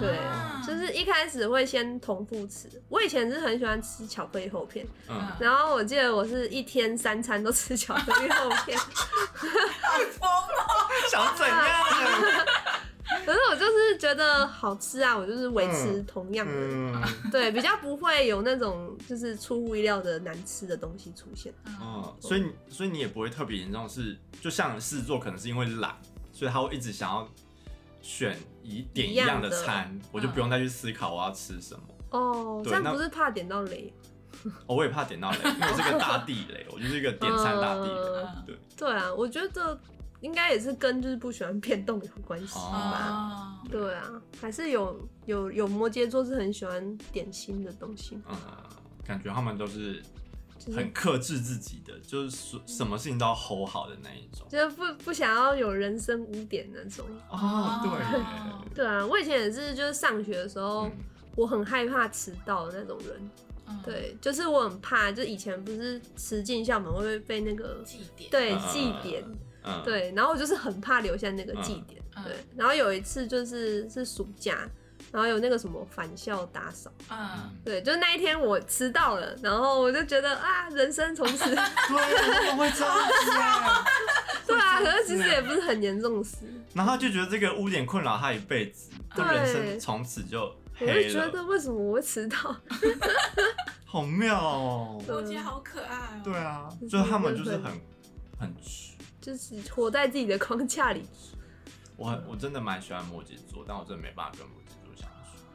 [0.00, 0.18] 对，
[0.66, 2.68] 就是一开始会先同步吃。
[2.88, 10.90] 我以前是很喜欢吃巧克力厚片，嗯，然后我记得我是一天三餐都吃巧克力厚片，疯哦！
[11.10, 11.56] 想怎样？
[13.24, 21.52] 可是我就是觉得好吃啊，我就是维持同样的，嗯、 对，比较不会有那种就是出乎意料的难吃的东西出现。
[21.80, 25.94] 哦，所以所以你也不会特别严重，是就像狮子座可能是因为懒，
[26.32, 27.28] 所以他会一直想要。
[28.06, 31.82] 选一点一样的餐，的我就不用再去思考我要吃什么。
[32.10, 33.92] 哦，这样不是怕点到雷？
[34.66, 37.92] 哦，我也怕点到雷，因为我是个大地雷，我就是一个点餐大地雷。
[37.92, 39.78] 呃、对对啊，我觉得
[40.20, 43.60] 应该也是跟就是不喜欢变动有关系吧。
[43.62, 48.18] 哦、对啊，还是有有有摩羯座是很喜欢点心的东西。
[48.28, 48.36] 嗯，
[49.04, 50.02] 感觉他们都是。
[50.72, 57.04] 很克制自己的，就是什么事情都要 hold 好的那一种，就是不不想要有人生污点那种。
[57.28, 60.90] 哦，对，对啊，我以前也是，就是上学的时候，
[61.36, 63.30] 我很害怕迟到的那种人。
[63.82, 68.30] 对，就是我很怕，就以前不是迟进校门会不会被那个记点？
[68.30, 69.24] 对，记点。
[69.82, 72.02] 对，然后我就是很怕留下那个记点。
[72.22, 74.68] 对，然后有一次就是是暑假。
[75.14, 83.84] 然后有那个什么返校打扫，嗯，对，就那一天我迟到了，然后我就觉得啊，人生从此， 对，我会这样，
[84.44, 86.38] 对啊，可是其实也不是很严重的事，
[86.74, 90.94] 然后就觉得这个污点困扰他一辈子，对，人生从此就黑了。
[90.94, 92.36] 我就觉得为什么我会迟到？
[93.86, 96.22] 好妙哦，我觉得好可爱哦。
[96.24, 97.70] 对啊，就是他们就是很
[98.40, 98.52] 很，
[99.20, 101.08] 就是活在自己的框架里。
[101.96, 104.83] 我我真的蛮喜欢摩羯座，但我真的没办法跟摩羯座。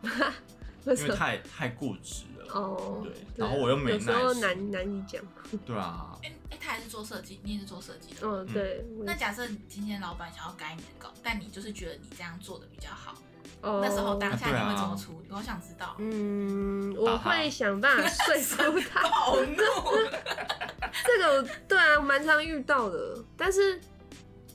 [0.86, 4.00] 因为太太固执了哦，对，然后我又没耐
[4.34, 5.22] 心，难难以讲。
[5.66, 8.84] 对啊，哎哎，他还是做设计，你也是做设计的，嗯，对。
[9.04, 13.16] 那假设今天老板想要改你的稿，但你就是觉得你这样做的比较好，
[13.62, 15.28] 那时候当下你会怎么处理？
[15.30, 15.96] 我想知道。
[16.00, 18.10] 嗯，我会想办法
[18.40, 19.02] 说服他。
[19.08, 19.56] 好怒！
[21.06, 23.80] 这个对啊，蛮常遇到的，但是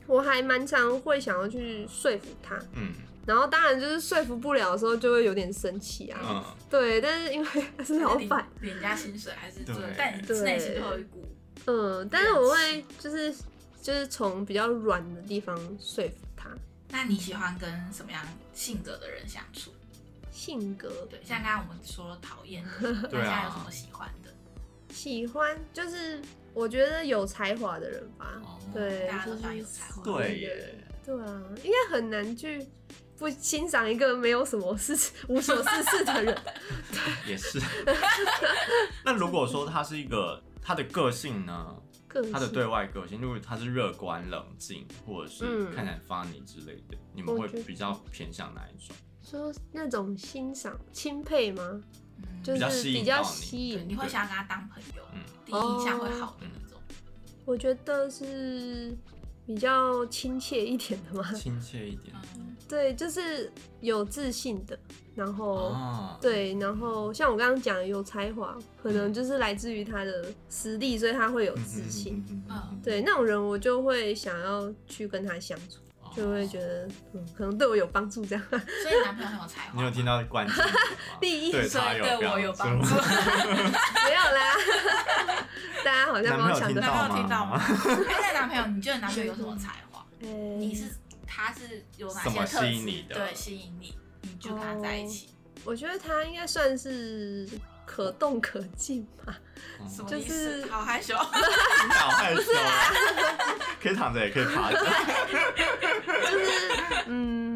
[0.07, 2.59] 我还蛮常会想要去说服他。
[2.73, 2.93] 嗯。
[3.27, 6.21] 然后当然就是说服不了的时候，就会有点生气啊。
[6.23, 6.45] 嗯。
[6.71, 11.27] 对，但是因为他是老板，人家薪水还是对，但你内心会有一股。
[11.67, 13.35] 嗯，但是我会就是
[13.81, 16.51] 就是从比较软的地方说服他。
[16.91, 19.71] 那你喜欢跟什么样性格的人相处？
[20.31, 24.31] 性格对，像刚刚我们说了讨厌的， 大家有什么喜欢的？
[24.93, 26.21] 喜欢就是
[26.53, 28.43] 我觉得有才华的人吧。
[28.43, 30.03] 哦、对，大家都喜欢有才华。
[30.03, 30.75] 对耶。
[31.05, 32.67] 对啊，应该很难去
[33.19, 34.97] 不欣赏一个没有什么事、
[35.29, 36.43] 无所事事的人。
[36.93, 37.61] 对， 也是。
[39.05, 41.77] 那如果说他是一个他的个性呢？
[42.09, 48.95] 个性他的对外个性，如果他是乐观、冷静，或者是看起来 funny 之类的，嗯、你们会比较偏向哪一种？
[49.23, 51.63] 说那种欣赏、钦佩吗？
[52.19, 56.81] 嗯、就是比较吸引，你会想要跟他当朋友，嗯、第一印象会好的那种。
[57.45, 58.97] 我觉得是。
[59.47, 61.31] 比较亲切一点的吗？
[61.35, 62.17] 亲切一点，
[62.69, 64.79] 对，就是有自信的，
[65.15, 72.25] 然后、啊、对，然后像我刚刚讲的有才华，可能就是来自于他的实力，所以他会有自信。
[72.49, 75.79] 嗯，对，那种人我就会想要去跟他相处。
[76.17, 78.45] 就会觉得，嗯，可能对我有帮助这样。
[78.49, 79.73] 所以男朋友很有才华。
[79.75, 80.73] 你有听到关键吗？
[81.21, 82.95] 第一，对他对我有帮助。
[82.95, 84.55] 没有啦，
[85.85, 86.87] 大家好像没有想得到。
[86.87, 87.61] 男朋友听到吗？
[88.09, 90.07] 哎，那男朋友，你觉得男朋友有什么才华？
[90.21, 90.85] 你是
[91.35, 93.15] 他是有哪些特质吸引你的？
[93.15, 95.29] 对，吸引你，你就跟他在一起。
[95.65, 97.49] 我觉得他应该算是。
[97.87, 99.39] 可动可静吧，
[100.09, 102.41] 就是好害羞，好害羞，
[103.79, 104.79] 可以躺着也可以趴着，
[106.09, 107.54] 就是嗯，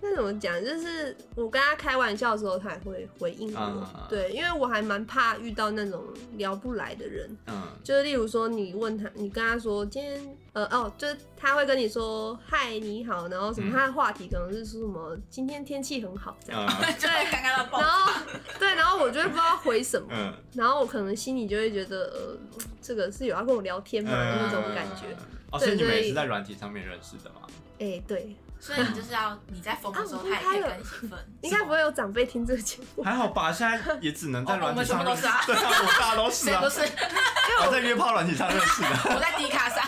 [0.00, 0.62] 那怎么讲？
[0.64, 6.04] 就是我跟他开玩笑的时候，他也会回应我，对，因为我还蛮怕遇到那种
[6.36, 10.36] 聊不来的人，嗯，就是例如说你问他，你跟他说今天。
[10.56, 16.66] 呃哦，就是他会跟你说嗨你好，然后什么他的话题可能是说什么今天天气很好这样，
[16.98, 17.78] 对，尴尬到爆。
[17.78, 18.22] 然后
[18.58, 22.38] 对，然后我就会不知道回什么，嗯、然后我可能心里就会觉得呃，
[22.80, 24.10] 这个是有要跟我聊天吗？
[24.14, 25.14] 嗯、那种感觉。
[25.50, 27.42] 哦，所以你们也是在软体上面认识的吗？
[27.78, 28.34] 哎、欸，对。
[28.58, 31.18] 所以你就是要你在疯的时候，他也可以跟你一起分。
[31.42, 33.02] 应该不会有长辈听这个节目。
[33.02, 34.98] 还好吧，现在也只能在软体上。
[35.00, 35.42] 我们什么都是啊。
[35.46, 36.60] 对啊，我大家都是啊。
[36.62, 36.80] 都是。
[37.66, 38.88] 我在约炮软体上认识的。
[39.14, 39.78] 我在迪卡上。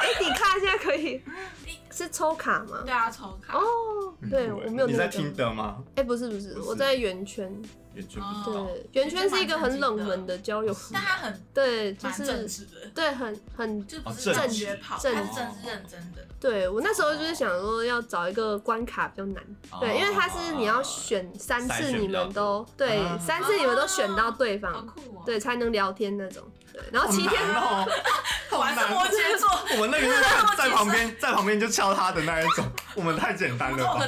[0.00, 1.22] 哎，迪卡现在可以
[1.90, 2.82] 是抽卡吗？
[2.84, 3.56] 对啊，抽卡。
[3.58, 3.62] 哦，
[4.30, 4.86] 对，我没有。
[4.86, 5.78] 你在听的吗？
[5.96, 7.50] 哎，不是不是，我在圆圈。
[8.02, 16.26] 对，圆圈是一个很冷门的交友，但他很对，就是对，很很就不是正约炮，他是真是认真的。
[16.40, 19.42] 对，我那时候就是想说要找一个关卡比较难，
[19.80, 24.86] 对，因为他是你要选三次，你们都对，三次你们都选到对方，
[25.26, 26.42] 对，才能聊天那种。
[26.72, 27.84] 对，然后七天哦，
[28.52, 34.06] 我还是摩羯座， 我们那个 是在旁边，在旁边就敲他的那一种，我们太简单了吧。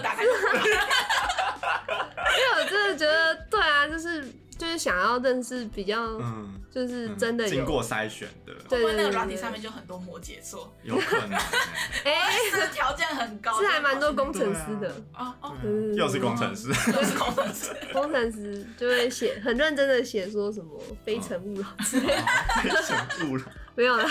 [2.41, 4.25] 因为我真的觉得，对啊，就是
[4.57, 11.33] 就是想要认识比较，嗯，就是真的经过筛选的，对对对，那个软体上面就很多摩羯座，有可能，
[12.05, 15.53] 哎，是条件很高，是还蛮多工程师的，哦哦，
[15.95, 21.67] 又是工程师，又是工程师， 工程师就会写很认真的写说什么非诚勿扰。
[21.85, 22.23] 之类的，
[22.63, 24.07] 非诚勿扰，没有了，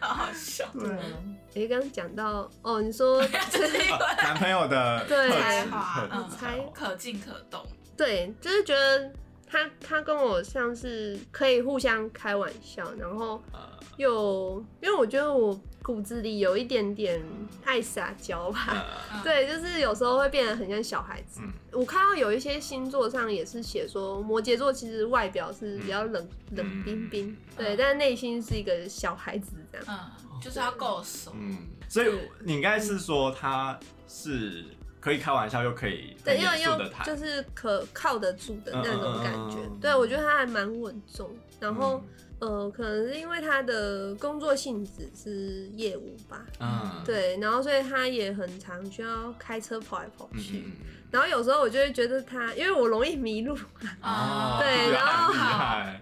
[0.00, 0.90] 好好笑，对。
[1.54, 3.22] 哎，刚刚讲到哦，你说
[4.22, 7.62] 男朋友的才华，嗯，才可进可动，
[7.96, 9.10] 对，就是觉得
[9.46, 13.42] 他他跟我像是可以互相开玩笑，然后
[13.96, 15.60] 又因为我觉得我。
[15.82, 17.22] 骨子里有一点点
[17.64, 18.86] 爱撒娇吧，
[19.24, 21.40] 对，就是有时候会变得很像小孩子。
[21.72, 29.86] 我看到有一些星座上也是写说，摩羯座其实外表是比较冷冷冰冰，对，但是内心是一个小孩子这样。
[29.88, 31.32] 嗯，就是要够熟。
[31.34, 32.08] 嗯，所以
[32.40, 34.64] 你应该是说他是
[35.00, 39.56] 可以开玩笑又可以对，又又就是可靠得住的那种感觉。
[39.80, 42.02] 对，我觉得他还蛮稳重，然后。
[42.42, 50.72] 呃，可能是因为他的工作性质是业务吧，嗯，对，然后所以他也很常需要开车跑来跑去，嗯、
[51.12, 53.54] 然后有时候我就会觉得他，因为我容易迷路，
[54.00, 55.32] 啊，对，然后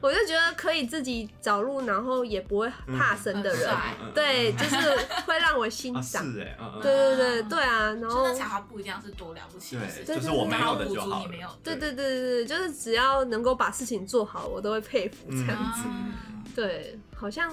[0.01, 3.69] 我就觉得可以自己找路，然后也不会怕生的人，
[4.01, 4.97] 嗯、对，就是
[5.27, 11.27] 会让我欣赏，啊、是哎，嗯、对对对对啊，然后才华不一定是多了不起的事，就是我没有的就好，
[11.65, 11.75] 对。
[11.75, 15.83] 对对对对，就是只要能够把事情做好，我都会佩服这样子。
[15.87, 16.15] 嗯
[16.55, 17.53] 对，好像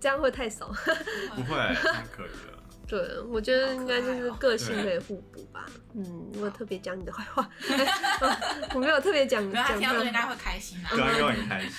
[0.00, 0.66] 这样会太少。
[1.34, 1.56] 不会，
[2.16, 2.57] 可以的。
[2.88, 5.66] 对，我觉得应该就是个性可以互补吧。
[5.94, 7.48] 嗯，我特别讲你的坏话，
[8.74, 9.38] 我没有特别讲。
[9.52, 11.70] 他听到应该会开心啊，对，会很开心。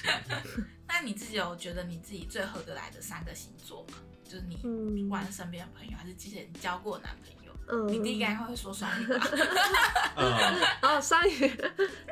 [0.87, 3.95] 那你自己有觉得你自己最合得来的三个星座吗？
[4.23, 7.51] 就是你玩身边的朋友，还是之前交过男朋友？
[7.71, 9.27] 嗯，你第一个应该会说双鱼吧？
[10.17, 11.47] 嗯， 哦，双鱼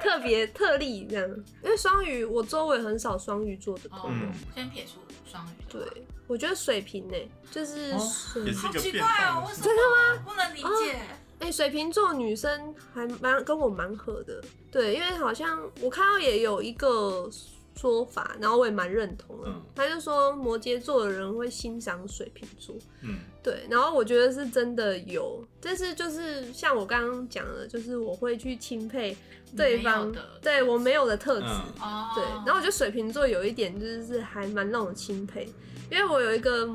[0.01, 1.27] 特别特例这样，
[1.63, 4.27] 因为双鱼我周围很少双鱼座的朋友。
[4.55, 5.49] 先撇除双鱼。
[5.69, 5.81] 对，
[6.28, 7.16] 我觉得水瓶呢，
[7.50, 9.63] 就是水好奇怪哦，为什么？
[9.63, 10.24] 真的吗？
[10.26, 11.00] 不能理解。
[11.40, 17.30] 哎、欸，水瓶座女生还蛮跟我蛮合的，对，因为好像我看到也有一个
[17.78, 19.48] 说法，然后我也蛮认同的。
[19.48, 29.15] 嗯、他就说摩羯座的人会欣赏水瓶座，嗯，对，然后我觉得是真的有，但是就是像我刚刚讲的，就是我会去钦佩
[29.56, 35.48] 对方，对我没有的特质，嗯、对，然后我觉得水瓶座有一点就是还蛮让我钦佩，
[35.92, 36.67] 因为我有一个。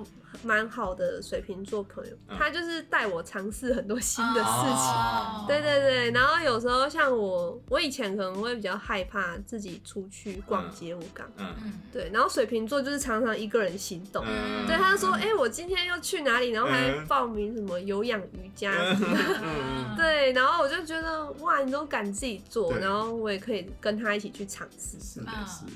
[0.45, 4.93] 蛮好的水瓶座朋友，他就是带我尝试很多新的事情。
[4.95, 14.25] 嗯、对对对，然后有时候像我，我以前可能会比较害怕自己出去逛街，我刚，嗯，对，然后水瓶座就是常常一个人行动。
[14.27, 16.51] 嗯、对，他就说，哎、欸，我今天要去哪里？
[16.51, 19.41] 然后还报名什么有氧瑜伽什么的。
[19.43, 25.21] 嗯、对，然后我就觉得，哇，你都敢自己做，然后我也可以跟他一起去尝试。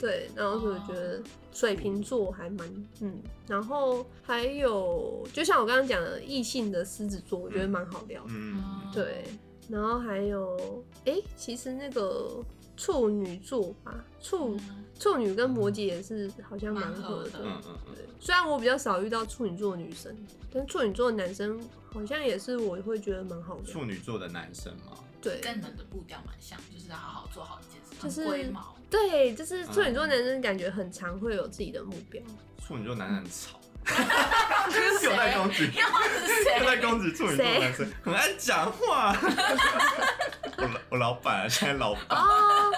[0.01, 1.23] 对，然后所以我觉得。
[1.57, 8.31] 水瓶座还蛮嗯，然后还有就像我刚刚讲的异性的狮子座，我觉得蛮好聊的。
[8.31, 9.25] 嗯，对，
[9.67, 12.45] 然后还有哎、欸，其实那个
[12.77, 14.61] 处女座吧，处
[14.99, 17.41] 处女跟摩羯也是好像蛮合的。
[17.43, 20.15] 嗯嗯对，虽然我比较少遇到处女座的女生，
[20.53, 21.59] 但处女座的男生
[21.91, 23.65] 好像也是我会觉得蛮好的。
[23.65, 24.99] 处女座的男生吗？
[25.23, 28.76] 对，跟你们的步调蛮像，就是要好好做好一件事，就是龟毛。
[28.91, 32.23] 对，就是处女座男生感觉很常会有自己的目标。
[32.65, 33.61] 处女座男生很吵，
[35.03, 35.71] 又在攻击，
[36.61, 39.17] 又在攻击处女座男生，很爱讲话。
[40.59, 42.03] 我我老板啊，现在老板。
[42.11, 42.73] 哦，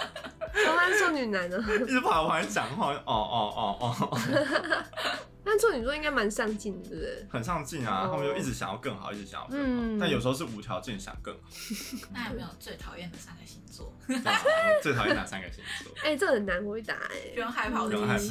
[0.54, 1.56] 我爱处女男呢，
[1.86, 2.92] 一直跑我旁边讲话。
[2.92, 4.18] 哦哦哦哦。
[5.48, 7.26] 但处女座应该蛮上进的，对不对？
[7.30, 9.96] 很上进啊，他们就一直想要更好，一直想要更好。
[9.98, 11.40] 但有时候是无条件想更好。
[12.12, 13.90] 那有没有最讨厌的三个星座？
[14.82, 15.92] 最讨厌哪三个星座？
[16.04, 17.30] 哎，这很难回答哎。
[17.32, 18.22] 不用害怕，不用害怕。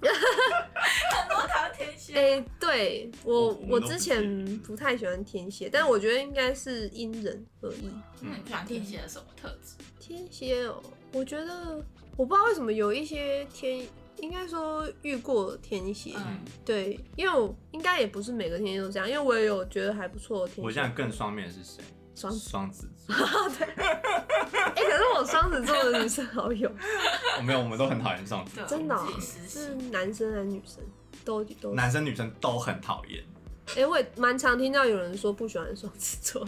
[0.00, 2.14] 很多讨厌天蝎。
[2.38, 7.90] 哎，对我我之前不太喜欢天蝎，但我觉得应该是因人而异。
[8.20, 9.74] 嗯，你喜欢天蝎的什么特质？
[9.98, 10.80] 天蝎哦，
[11.12, 11.82] 我觉得
[12.16, 13.86] 我不知道为什么有一些天。
[14.24, 20.62] 应该说遇过天蝎，嗯、对，因为我应该也不是每个天蝎都这样，因为我也有觉得还不错的天蝎。
[20.62, 21.84] 我现在更双面是谁？
[22.14, 23.14] 双双子座。
[23.58, 23.66] 对。
[23.66, 26.70] 哎、欸，可是我双子座的女生好友。
[27.36, 28.64] 我没有，我们都很讨厌双子座。
[28.66, 29.06] 真的、喔？
[29.20, 30.82] 是男生还是女生？
[31.22, 31.74] 都都。
[31.74, 33.22] 男生女生都很讨厌。
[33.70, 36.46] 哎、欸，我也蛮常听到有人说不喜欢双子座。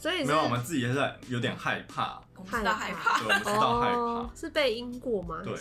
[0.00, 5.42] 所以没有，我们自己也是有点害怕，知道害怕，对，我们知道害怕，是被阴过吗？
[5.44, 5.54] 对，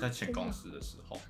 [0.00, 1.20] 在前公司的时候，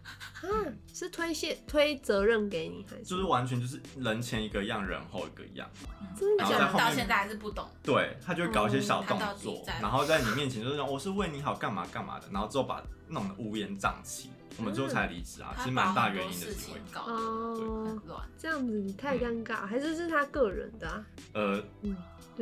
[0.95, 3.03] 是推卸推责任给你还是？
[3.03, 5.69] 就是完全就是人前一个样，人后一个样，
[6.39, 7.69] 然后在后面到现在还是不懂。
[7.83, 18.01] 对，他就会搞一些小动作，然后在你面前就是说我是为你好，干嘛干嘛的，然后之后把弄得乌烟瘴气，我们之后才离职啊，其实蛮大原因的是因为哦，
[18.39, 21.05] 这样子你太尴尬，还是是他个人的？
[21.35, 21.63] 呃，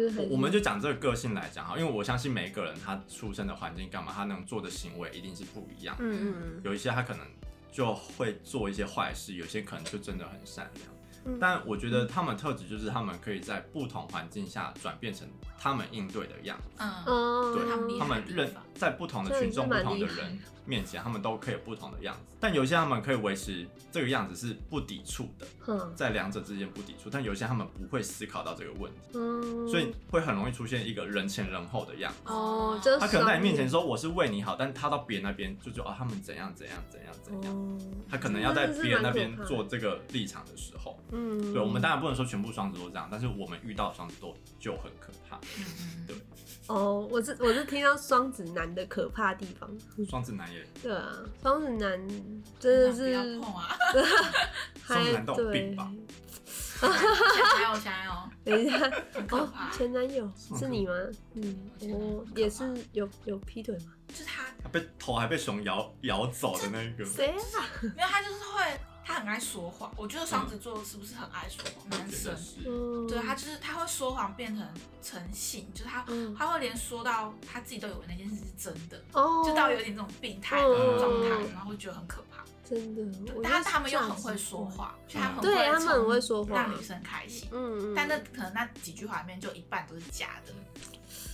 [0.08, 0.16] 嗯。
[0.16, 6.04] 我我们就讲这个个性来讲哈，因为我相信每一个人他出生的环境干嘛，他能做的行为一定是不一样的。
[6.04, 7.26] 嗯嗯，有一些他可能
[7.70, 11.38] 就会做一些坏事，有些可能就真的很善良。
[11.38, 15.28] 但我觉得他们特质就是他们可以在不同环境下转变成
[15.58, 16.70] 他们应对的样子。
[16.78, 20.38] 嗯，对，他们认在不同的群众、不同的人
[20.70, 22.36] 面前，他们都可以有不同的样子。
[22.38, 27.10] 但有些他们可以维持这个样子是不抵触的，在两者之间不抵触。
[27.10, 29.18] 但有些他们不会思考到这个问题，
[29.68, 32.18] 所以会很容易出现一个人前人后的样子。
[32.32, 37.80] 哦，他可能在你面前说我是为你好，但他到别人那边就觉得哦，他们怎样怎样怎样怎样。
[38.08, 40.96] 他可能要在别人那边做这个立场的时候。
[41.10, 45.40] 嗯，对，我们当然不能说全部双子座这样，但是我们遇到双子座就很可怕。
[46.70, 49.68] 哦，我是我是听到双子男的可怕地方。
[50.08, 50.64] 双子男也。
[50.80, 51.12] 对啊，
[51.42, 52.08] 双子男
[52.60, 53.06] 真的是。
[53.06, 53.76] 不要碰啊！
[54.86, 55.90] 双子男都有病吧？
[56.80, 56.88] 前
[57.52, 58.12] 男友，前男友，
[58.44, 58.90] 等一下，
[59.36, 60.94] 哦，前男友是你吗？
[61.34, 63.92] 嗯，我也是有有劈腿吗？
[64.08, 64.44] 就是他。
[64.62, 67.04] 他被头还被熊咬咬走的那个。
[67.04, 67.34] 谁啊？
[67.96, 68.80] 没有，他就是会。
[69.04, 71.90] 他很爱说谎，我觉得双子座是不是很爱说谎？
[71.90, 72.36] 男生，
[73.08, 74.66] 对，他就是他会说谎变成
[75.02, 76.04] 诚信，就是他
[76.38, 79.02] 他会连说到他自己都以为那件事是真的，
[79.44, 82.44] 就到有点这种病态的状态，然后会觉得很可怕。
[82.64, 87.48] 真的，但他们又很会说话，他很对他们很会说话，让女生开心。
[87.50, 90.52] 嗯，但那可能那几句话里面就一半都是假的。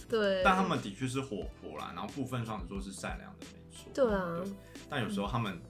[0.08, 3.90] 对，但他们的确是活泼啦，然后部分双子座是善良的，没错。
[3.92, 4.40] 对啊，
[4.88, 5.60] 但有时候他们。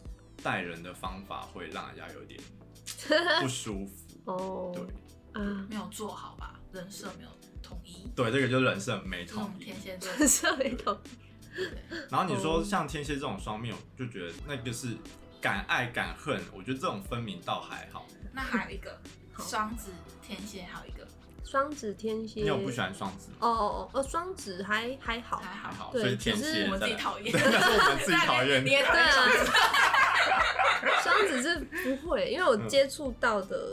[0.46, 2.40] 待人的方法会让人家有点
[3.42, 4.30] 不舒服。
[4.30, 7.30] 哦，对，啊，没有做好吧，人设没有
[7.60, 10.08] 统一，对，这个就是人设没统一，天蝎座。
[10.12, 11.98] 人设没统一，对。
[12.08, 14.96] 然后你说像天蝎这种双面，我就觉得那个是
[15.40, 18.06] 敢爱敢恨，我觉得这种分明倒还好。
[18.32, 19.02] 那还有一个
[19.36, 19.90] 双子
[20.22, 21.04] 天蝎，还有一个
[21.46, 22.40] 双子天蝎。
[22.40, 23.28] 你有不喜欢双子？
[23.38, 28.62] 哦哦哦，双子还还好还好，所以天蝎我们自己讨厌，那 是我们自己讨厌。
[28.66, 29.52] 你也讨厌双子？
[31.02, 31.58] 双子是
[31.96, 33.70] 不会，因为我接触到的，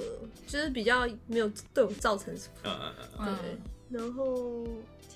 [0.48, 2.54] 就是比较没有对我造成什么。
[2.64, 3.38] 嗯嗯嗯。
[3.90, 4.64] 对，然后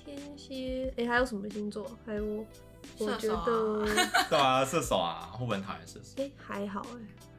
[0.04, 1.90] 天蝎，哎，还有什么星座？
[2.04, 2.24] 还有，
[2.98, 3.84] 我觉得，
[4.28, 6.22] 对啊，射手啊，会不会讨厌射手？
[6.22, 6.84] 哎，还好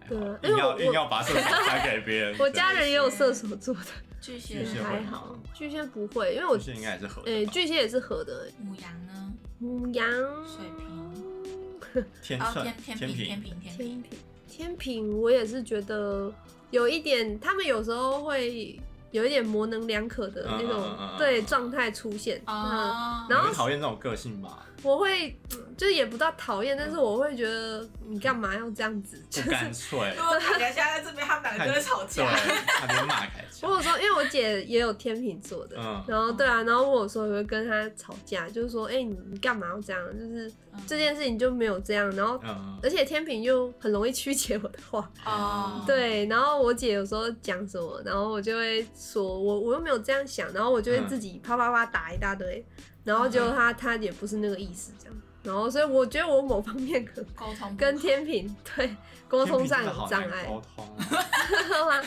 [0.01, 2.35] 哎，对啊，硬要硬要把射手排给别人。
[2.39, 3.81] 我家人也有射手座的，
[4.21, 8.47] 巨蟹还好，巨蟹不会，因为我巨蟹应该也是合的，哎，巨蟹也是合的。
[8.59, 9.33] 母羊呢？
[9.59, 10.09] 母羊、
[10.45, 14.03] 水瓶、天秤、天平、天平、天平。
[14.47, 16.31] 天平，我也是觉得
[16.71, 18.77] 有一点，他们有时候会
[19.11, 22.41] 有一点模棱两可的那种对状态出现。
[22.45, 24.65] 啊，然后讨厌这种个性吧？
[24.83, 25.37] 我会，
[25.79, 29.17] 就是也不到讨厌，但是我会觉得你干嘛要这样子？
[29.31, 29.97] 不干脆。
[29.97, 32.29] 我感觉现在在这边，他们两个就在吵架，
[32.65, 33.65] 他们骂开架。
[33.65, 40.03] 我有说，因为我姐也有天秤座的，然后对啊，然后我有时候也会跟她吵架，就是说，哎，你你干嘛要这样？
[40.19, 40.51] 就是
[40.85, 42.37] 这件事情就没有这样，然后
[42.83, 45.09] 而且天秤又很容易曲解我的话。
[45.23, 45.81] 哦。
[45.87, 52.65] 对，然后我姐有时候讲什么，然后我就会说，我我又没有这样想，然后我就会自己啪啪啪打一大堆。
[53.05, 55.15] 然后结果他他也不是那个意思，这样。
[55.43, 58.95] 然后所以我觉得我某方面可沟通跟天平对
[59.27, 60.45] 沟通上有障碍。
[60.45, 60.97] 沟通。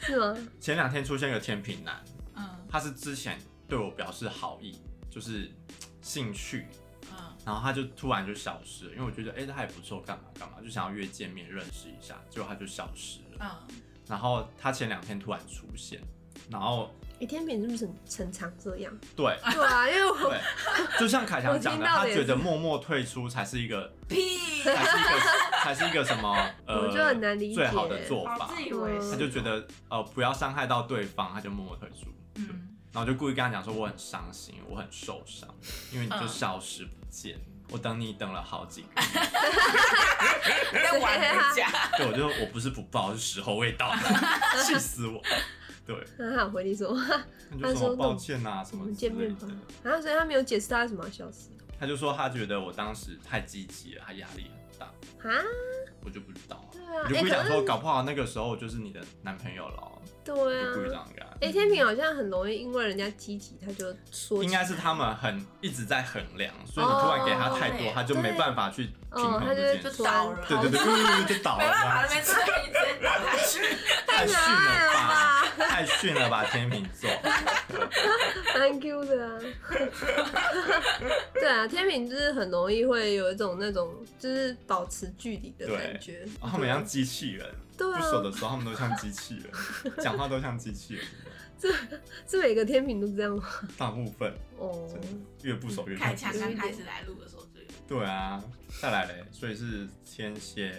[0.00, 0.36] 是吗？
[0.60, 2.02] 前两天出现一个天平男，
[2.34, 4.78] 嗯，他是之前对我表示好意，
[5.10, 5.50] 就是
[6.00, 6.66] 兴趣，
[7.10, 13.76] 嗯，然后他就突然就消失了，因为我觉得哎他还不错，干嘛干嘛，就想要约见面认识一下，结果他就消失了，嗯，
[14.08, 16.00] 然后他前两天突然出现，
[16.50, 16.90] 然后。
[17.20, 18.90] 哎，天秤是不是成常这样？
[19.14, 20.34] 对，对啊，因为我
[20.98, 25.20] 就像凯翔讲的，他觉得默默退出才是一个屁，才是一个
[25.62, 26.34] 才是一个什么
[26.66, 28.50] 呃，我就很难理解最好的做法。
[28.54, 32.06] 自以为是，他就觉得呃不要伤害到对方，他就默默退出。
[32.36, 32.48] 嗯，
[32.92, 35.46] 然后就故意跟他讲说我很伤心，我很受伤，
[35.92, 38.88] 因为你就消失不见，我等你等了好几个
[40.72, 41.68] 月 在玩人家。
[41.98, 43.94] 对，我就我不是不报，是时候未到，
[44.64, 45.20] 气死我。
[45.86, 46.96] 对，那他有回你 说，
[47.60, 49.48] 他说抱歉呐，什么见面吧，
[49.82, 51.48] 然后所以他没有解释他为什么要消失。
[51.78, 54.86] 他就说他觉得我当时太积极了，他压力很大。
[55.28, 55.42] 啊？
[56.02, 56.64] 我就不知道。
[56.72, 57.04] 对啊。
[57.08, 59.82] 你就不会讲说，搞不好那个时候就是你的男朋友了。
[60.22, 60.72] 对啊。
[60.74, 61.26] 故意这样干。
[61.40, 64.44] 哎，天平好像很容易因为人家积极，他就说。
[64.44, 70.02] 应该是他们很一直在衡量，所以你突然给他太多，他就没办法去平衡这件事。
[70.02, 70.38] 倒了。
[70.46, 71.64] 对对对， 就倒了。
[71.64, 73.76] 没办法，那边吃一直 倒下去。
[74.06, 75.39] 太逊了吧！
[75.60, 76.44] 太逊了吧！
[76.50, 77.10] 天秤座。
[78.58, 79.38] 蛮 Q 的啊。
[81.34, 86.26] 对啊，天秤就是很容易会有一种那种就是保持距离的感觉。
[86.40, 87.46] 他们像机器人。
[87.76, 87.98] 对啊。
[87.98, 91.04] 不熟的时候，他们都像机器人， 讲话都像机器人。
[91.58, 91.70] 这
[92.26, 93.44] 是每个天平都这样吗？
[93.76, 94.88] 大部分哦，
[95.42, 95.96] 越不熟越。
[95.96, 97.66] 开枪刚开始来录的时候最。
[97.86, 98.42] 对啊，
[98.80, 100.74] 再来嘞，所以是天蝎、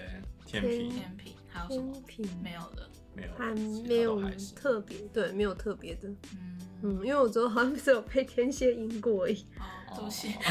[0.45, 1.93] 天平、天平，还有什么？
[2.07, 3.53] 天秤没有的，没有，还
[3.87, 4.21] 没有
[4.55, 6.07] 特别，对，没有特别的。
[6.09, 9.45] 嗯嗯，因为我昨天好像只有被天蝎阴过而已。
[9.59, 10.29] 哦，多谢。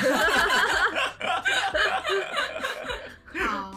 [3.46, 3.74] 好，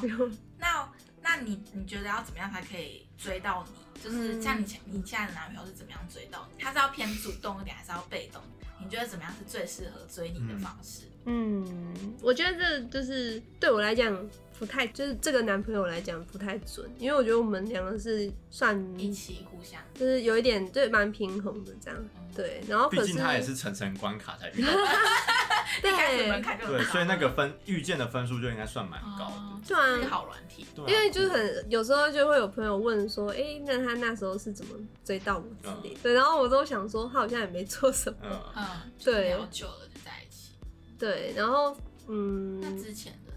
[0.59, 0.89] 那
[1.21, 4.01] 那你你觉得要怎么样才可以追到你？
[4.03, 6.61] 就是像你前你现在的男朋友是怎么样追到你？
[6.61, 8.41] 他是要偏主动一点，还是要被动？
[8.83, 11.03] 你觉得怎么样是最适合追你的方式？
[11.25, 14.13] 嗯，我觉得这就是对我来讲
[14.57, 21.99] 不太，就是这个男朋友来讲不太准，因为我觉得我们两个是算一起互相，就是有一点对蛮平衡的这样。
[22.35, 24.67] 对，然后毕竟他也是层层关卡才遇到。
[25.81, 25.91] 对，
[26.67, 30.65] 对，所以那个分遇见的分数就应该算蛮高的，对啊，好软体。
[30.75, 34.75] 因为就是很有时候就会有朋友问说，哎，那他那时候是怎么
[35.05, 35.99] 追到我之类的？
[36.01, 38.65] 对，然后我都想说，他好像也没做什么，嗯，
[39.03, 40.53] 对，好久了就在一起。
[40.97, 41.77] 对，然后
[42.07, 43.32] 嗯，那之前的呢？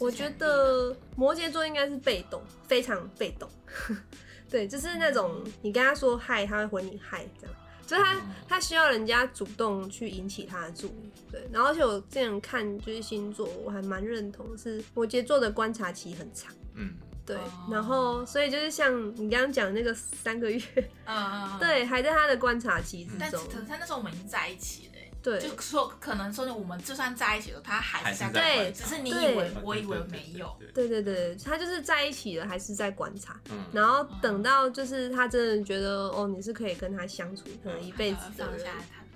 [0.00, 3.48] 我觉得摩羯座应该是被动，非常被动。
[4.50, 7.56] 对，就是那种你跟他说嗨，他会回你嗨这样。
[7.86, 11.44] 就是他他需要人家主动去引起他的注意，对。
[11.52, 16.94] 然后而且我之前看就是星座，我还蛮认同是摩羯座的观察期很长，嗯，
[17.26, 17.36] 对。
[17.68, 20.62] 然后所以就是像你刚刚讲的那个三个月，
[21.04, 23.40] 嗯， 对，还在他的观察期之中。
[23.52, 24.89] 但他那时候我们已经在一起了，
[25.22, 38.66] 对，就说可能说我们就算在一起了，他还是在对，只是你以为我以为没有，对对对，他就是在一起了，还是在观察，嗯然后等到就是他真的觉得哦，你是可以跟他相处可能一辈子的人。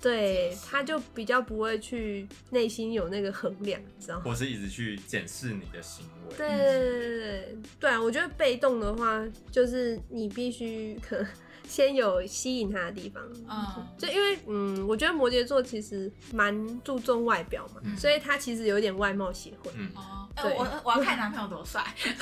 [0.01, 4.21] 对，他就比较不会去内心有那个衡量，知道吗？
[4.25, 6.35] 或是一直去检视你的行为。
[6.37, 7.99] 对对对对对啊！
[7.99, 11.27] 我觉得被动的话，就是你必须可能
[11.67, 13.23] 先有吸引他的地方。
[13.49, 19.71] 嗯，就因为嗯，我觉得摩羯座其实蛮注重外表嘛，嗯、所以他其实有点外貌协会。
[19.75, 19.89] 嗯。
[19.95, 20.53] 哦，对。
[20.55, 21.83] 我我要看男朋友多帅。
[22.03, 22.17] 没有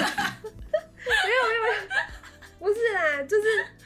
[1.49, 1.87] 没有没有，
[2.59, 3.43] 不是啦，就是。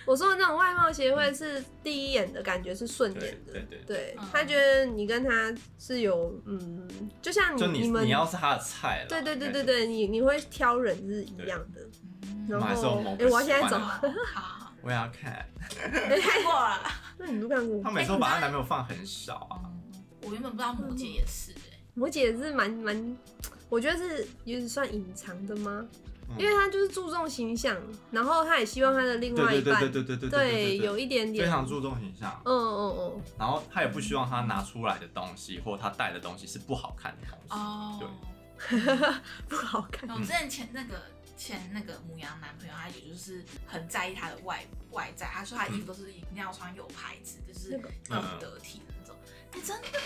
[0.07, 6.87] 我说的那种外貌协会是第一眼的感觉是顺眼的，对对对，他觉得你跟他是有嗯，
[7.21, 11.81] 就像你你们你要是他的菜了，对对对对对，你你会挑人是一样的。
[12.47, 12.65] 然后
[13.19, 13.77] 哎，我要现在走，
[14.33, 15.45] 好，我也要看，
[16.07, 16.79] 没看过了，
[17.17, 17.83] 那你都看过？
[17.83, 19.59] 他每次都把她男朋友放很少啊。
[20.21, 21.53] 我原本不知道摩羯也是，
[21.93, 23.17] 摩羯也是蛮蛮，
[23.67, 25.85] 我觉得是也是算隐藏的吗？
[26.37, 27.75] 因为他就是注重形象，
[28.11, 31.45] 然后他也希望他的另外一半对对对对对对有一点点。
[31.45, 37.53] 非常注重形象，嗯嗯嗯，然后他也不希望他拿出来的东西或他带的东西是不好看的东西。
[37.53, 38.79] 哦，对，
[39.49, 40.09] 不好看。
[40.09, 40.95] 我之前前那个
[41.37, 47.79] 前那个母羊男朋友，他也就是很在意他的外外在，他说他衣服都是一定要穿有牌子，就是
[48.09, 49.15] 要得体的那种。
[49.53, 49.99] 哎，真的，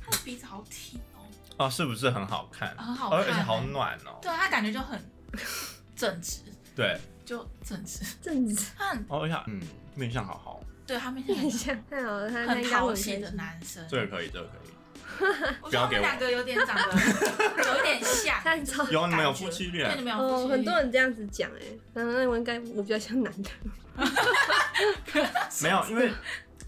[0.00, 2.76] 他的鼻子好挺哦，哦，是不是很好看？
[2.76, 4.18] 很好看，而且好暖哦。
[4.22, 5.02] 对，他感觉就很。
[5.96, 6.40] 正直，
[6.74, 8.70] 对，就正直，正直。
[8.76, 9.60] 他很哦，呀，嗯，
[9.94, 10.62] 面相好好。
[10.86, 13.82] 对他面相太好了，他很讨喜的男生。
[13.88, 14.75] 这个可以，这个可以。
[15.62, 16.82] 我觉得我们两个有点长得
[17.76, 21.62] 有点像，有你们有夫妻脸，哦，很多人这样子讲哎，
[21.94, 23.50] 那我应该我比较像男的。
[25.62, 26.10] 没有，因为。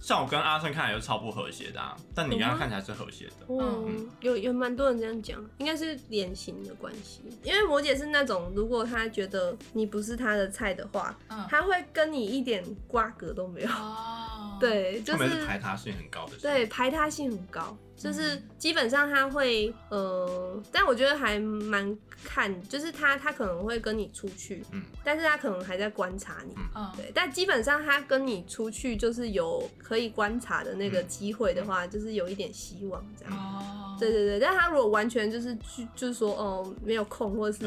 [0.00, 3.46] 像我跟阿顺看起来就超不和谐的，啊，但你刚刚看起来是和谐的。
[3.50, 7.20] 嗯，有有蛮多人这样讲，应该是脸型的关系。
[7.42, 13.68] 因为摩姐是那种，如果她觉得你不是她的菜的话，嗯、他会跟你一点瓜葛都没有。
[13.68, 16.36] 哦，对，就是，是排他性很高的。
[16.40, 17.76] 对，排他性很高。
[17.98, 37.58] 就是基本上他会，呃，但我觉得还蛮看，就是他他可能会跟你出去，嗯，但是他可能还在观察你，嗯，对，但基本上他跟你出去就是有可以观察的那个机会的话，就是有一点希望这样，哦，对对对，但他如果完全就是去就是说哦没有空或是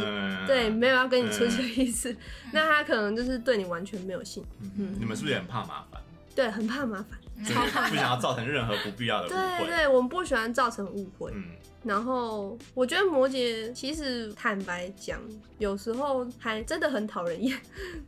[0.47, 2.15] 对没有要跟你出去的意思，
[2.53, 6.01] 那他可能就是对你完全没有兴趣，嗯，你们是不是也很怕麻烦？
[6.33, 7.19] 对，很怕麻烦。
[7.89, 9.65] 不想要造成任何不必要的误会。
[9.65, 11.31] 对对，我们不喜欢造成误会。
[11.33, 11.43] 嗯，
[11.83, 15.19] 然后我觉得摩羯其实坦白讲，
[15.57, 17.59] 有时候还真的很讨人厌。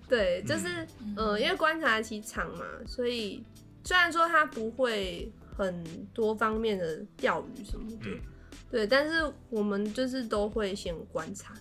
[0.07, 3.43] 对，就是嗯、呃，因为观察期长嘛，所以
[3.83, 8.19] 虽然说他不会很多方面的钓鱼什么的，嗯、
[8.71, 11.53] 对，但是我们就是都会先观察，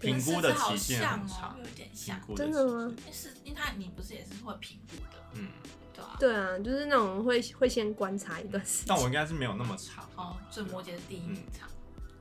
[0.00, 2.94] 评估的期限很长，有点像，真的吗？
[3.12, 5.48] 是因为他你不是也是会评估的，嗯。
[6.18, 8.86] 对啊，就是那种会会先观察一段时间。
[8.88, 11.68] 但我应该是没有那么长哦，所以摩羯的第一名长。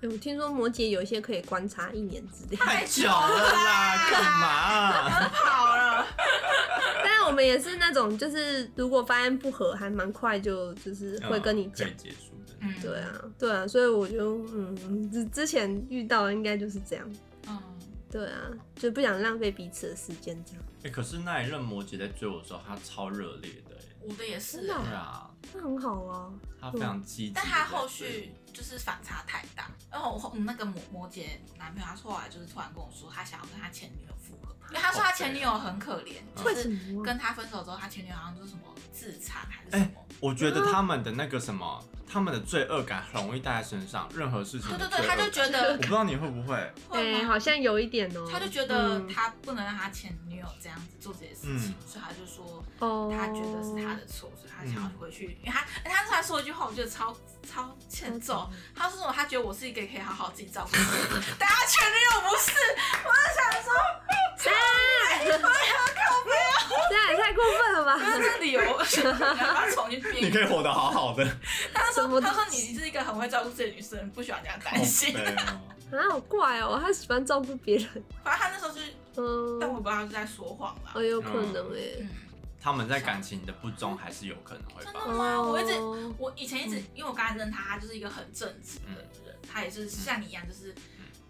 [0.02, 2.56] 哎，我听说摩羯有一些可以观察一年之类。
[2.56, 5.30] 太久了啦，干嘛？
[5.30, 6.08] 跑了。
[7.04, 12.54] 但是我们也是那种，就是如果发现不合，还蛮快就就是会跟你讲结束的。
[12.62, 17.08] 嗯，对啊，对啊，所以我就嗯之之前遇到的应该就是这样。
[18.12, 18.40] 嗯，对啊，
[18.76, 20.64] 就不想浪费彼此的时间这样。
[20.84, 23.76] 哎，可是那一任摩羯在追我的时候，他超热烈的。
[24.02, 29.70] 我的也是，对啊，那很好啊，他非常积极，但他后续就是反差太大。
[29.92, 31.26] 然后我那个摩摩羯
[31.58, 40.04] 男朋友，他后来就是突然跟我说，他想要跟他前女友复合，因为他说他前女友很可怜，就是跟他分手之后，他前女友好像就是什么自残还是什么。
[40.20, 41.84] 我觉得他们的那个什么。
[42.12, 44.70] 他们的罪恶感很容易带在身上，任何事情。
[44.78, 48.28] 对对对，他就觉得，我不知道你会不会，对，好像有一点哦。
[48.30, 52.64] 他就觉得他不能让他前女友这样子做这些事情，所以他就说，
[53.10, 55.38] 他觉得是他的错，所以他想要回去。
[55.44, 57.16] 因为他，他突然说一句话，我觉得超
[57.50, 58.50] 超欠揍。
[58.76, 59.14] 他说什么？
[59.16, 62.52] 他觉得我是一个可以好好自己照顾的人， 但他前女友不是。
[63.04, 63.72] 我就想说，
[64.52, 65.48] 哎呀，靠
[66.26, 66.52] 北啊，
[66.90, 67.98] 这也太过分了吧？
[68.18, 68.62] 这是理由，
[69.38, 70.16] 他重新编。
[70.26, 71.26] 你可以活得好好的。
[71.74, 72.01] 他说
[72.52, 75.16] ：“你是一个很会照顾自己的女生，不喜欢人家担心。”
[75.92, 77.88] 啊，好怪哦，他喜欢照顾别人。
[78.24, 78.80] 反正他那时候是，
[79.18, 80.92] 嗯，但我不知道他是在说谎啦。
[80.96, 82.08] 哦，有可能哎。
[82.64, 84.84] 他们在感情的不忠，还是有可能会。
[84.84, 85.42] 真的吗？
[85.42, 85.74] 我一直，
[86.20, 90.74] 我以前一直，因为我刚才认他，他就是一个很正直的人，他也是像你一样，就是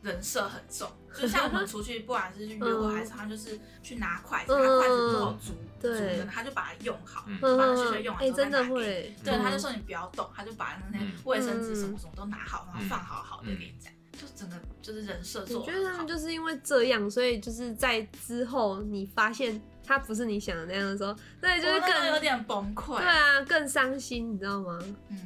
[0.01, 9.23] 人设很重， 就像我们出去，不管是去约会还是他就是去拿筷子，拿筷子不好煮，煮的，他就把它用好，把它学学用完之后再拿给你。
[9.23, 13.95] 对，他就说你不要动，他就把那些卫生纸什么什么都拿好，然后放好好的给你这样。
[14.13, 15.61] 就整个就是人设做。
[15.61, 22.97] 我觉得他们就是因为这样，所以就是在之后你发现他不是你想的那样的时候，对，就是更有点崩溃。
[22.97, 24.79] 对啊，更伤心，你知道吗？
[25.09, 25.17] 嗯。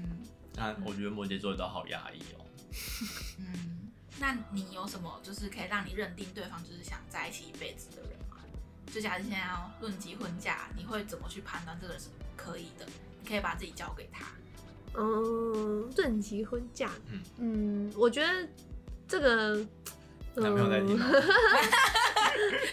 [0.57, 2.45] 那我觉得摩羯座都好压抑哦。
[3.39, 3.74] 嗯，
[4.19, 8.37] 那你有什么就是可以让你认定对方就是想在一起一辈子的人吗？
[8.93, 12.85] 就假如现在要论及婚嫁，你会怎么去判断这个是可以的？
[13.21, 14.25] 你可以把自己交给他。
[14.97, 18.47] 嗯，论及婚嫁，嗯嗯，我觉得。
[19.07, 19.55] 这个
[20.33, 20.99] 男朋友在 听，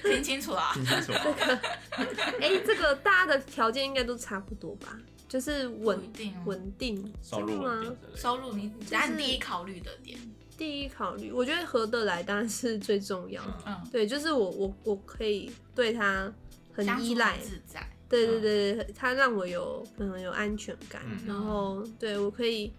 [0.02, 1.12] 听清楚啊，听清楚。
[1.12, 4.98] 这个，哎，这个大家的条件应该都差不多吧？
[5.28, 7.84] 就是稳定、稳定收入吗？
[8.16, 10.18] 收入你按第一考虑的点，
[10.56, 13.58] 第一考虑，我觉得合得来当然是最重要的。
[13.66, 16.32] 嗯，对，就是我我我可以对他
[16.72, 17.86] 很依赖，自在。
[18.08, 18.40] 对对
[18.74, 22.72] 对，他让我有可能有安全感，然后对我可以。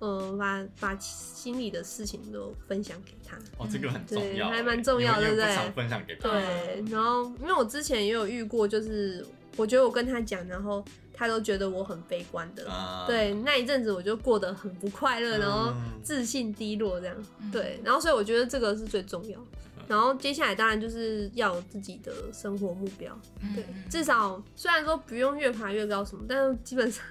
[0.00, 3.38] 呃，把把心里的事情都分享给他。
[3.56, 5.70] 哦，这个很重要，还蛮重要，对不对？
[5.70, 6.28] 分享给他。
[6.28, 9.24] 对，然后因为我之前也有遇过，就是
[9.56, 10.84] 我觉得我跟他讲，然后
[11.14, 12.66] 他都觉得我很悲观的。
[13.06, 17.16] 对，那一阵子我就过得很不快乐，然后自信低落这样。
[17.50, 19.38] 对，然后所以我觉得这个是最重要。
[19.86, 23.16] 然后接下来当然就是要有自己的生活目标。
[23.54, 27.02] 对，至少虽然说不用越爬越高什么，但是基本上。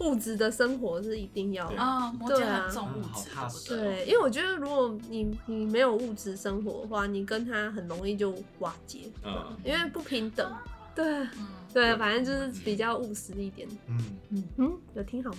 [0.00, 10.50] 物质的生活是一定要的啊，对啊，重物质，对，因为我觉得如果你你没有物质生活的话，你跟他很容易就瓦解，嗯，因为不平等，
[10.94, 11.26] 对，
[11.72, 13.98] 对，反正就是比较务实一点，嗯。
[14.30, 14.48] 嗯。
[14.58, 15.38] 嗯，有听好吗？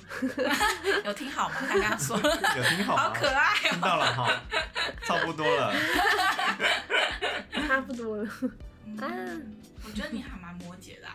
[1.06, 1.56] 有听好吗？
[1.60, 2.18] 他刚刚说。
[2.58, 4.42] 有听好，好可爱，听到了哈，
[5.04, 5.74] 差不多了，
[7.68, 8.24] 差不多了，
[9.00, 9.08] 啊，
[9.86, 11.08] 我觉得你还蛮摩羯的，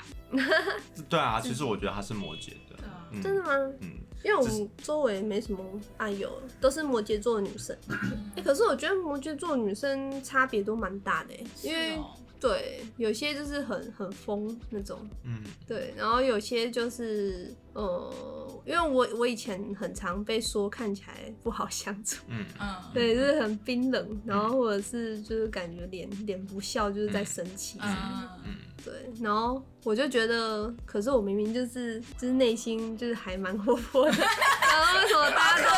[1.08, 2.76] 对啊，其实我觉得他是摩羯的。
[3.22, 3.50] 真的吗？
[3.80, 3.92] 嗯，
[4.24, 5.64] 因为我们周围没什么
[5.96, 6.30] 爱友，
[6.60, 7.74] 都是摩羯座的女生。
[8.36, 11.98] 哎，可是我觉得摩羯座女生差别都蛮大的，因为
[12.40, 28.56] 对，有些就是很很疯那种，嗯，对，然后有些就是呃，因为我我以前很常被说看起来不好相处，嗯嗯，对，就是很冰冷，然后或者是就是感觉脸脸不笑，就是在生气，嗯。
[28.84, 35.70] 对，然后我就觉得，可是我明明就是就是内心就是还蛮活泼的，然后为什么大家都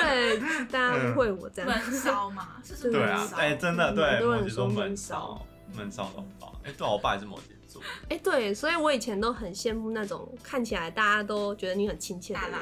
[0.00, 1.70] 对大家误会我这样？
[1.70, 5.46] 闷骚嘛，是对啊，哎，真的对，摩羯座闷骚，
[5.76, 6.58] 闷骚到爆。
[6.64, 7.42] 哎，对，我爸也是摩羯
[7.74, 7.82] 座。
[8.08, 12.60] 哎，对，所以我以前都很羡慕那种看起来大家都觉得你很亲切的人，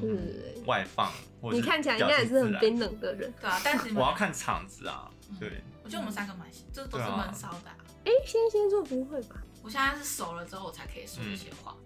[0.00, 1.12] 对，外放。
[1.52, 3.60] 你看起来应该也是很冰冷的人，对啊。
[3.62, 5.62] 但是我要看场子啊，对。
[5.84, 7.70] 我觉得我们三个蛮，就是都是闷骚的。
[8.04, 9.36] 哎，天蝎座不会吧？
[9.62, 11.76] 我现在是熟了之后，我才可以说这些话。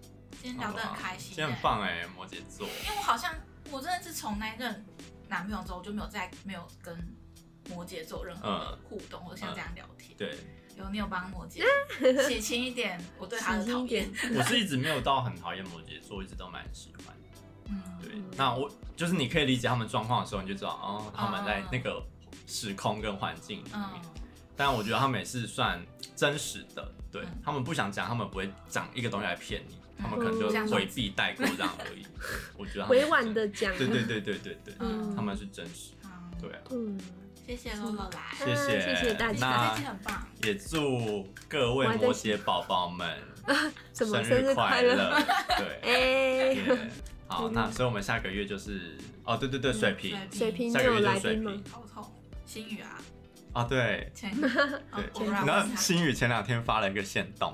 [0.40, 2.66] 今天聊得很开心，今天很棒哎，摩羯座。
[2.66, 3.34] 因为我好像，
[3.70, 4.86] 我真的是从那任
[5.28, 6.96] 男朋友之后，我就没有再没有跟
[7.68, 10.16] 摩羯座任何互动，或者像这样聊天。
[10.16, 10.38] 对，
[10.78, 11.62] 有你有帮摩羯
[12.28, 14.10] 写清一点，我对他的讨厌。
[14.34, 17.14] 我是一直没有到很讨厌摩羯座，一直都蛮喜欢。
[17.68, 18.12] 嗯，对。
[18.36, 22.02] 那我就是你可以理解他们状况的时候，你就知道哦，他们在那个
[22.46, 24.02] 时空跟环境里面。
[24.56, 25.80] 但我觉得他们也是算
[26.14, 32.06] 真实的，对他们不想讲，他们不会讲一个东西来骗你，他们可能就回避带过这样而已。
[32.58, 34.74] 我觉得委婉的讲，对对对对对对，
[35.16, 35.92] 他们是真实，
[36.38, 36.58] 对啊。
[36.70, 37.00] 嗯，
[37.50, 40.24] 谢谢露露来，谢谢谢谢大家，那很棒。
[40.44, 43.18] 也祝各位摩羯宝宝们
[43.92, 45.20] 生日快乐，
[45.58, 45.80] 对，
[46.62, 46.78] 哎，
[47.26, 50.70] 好，那所以我们下个月就是哦，对对对，水瓶，水瓶。
[50.70, 52.08] 下个月就是水瓶，头痛，
[52.46, 53.02] 心雨啊。
[53.52, 57.52] 啊，对， 对，然后新宇前两天发了一个线动，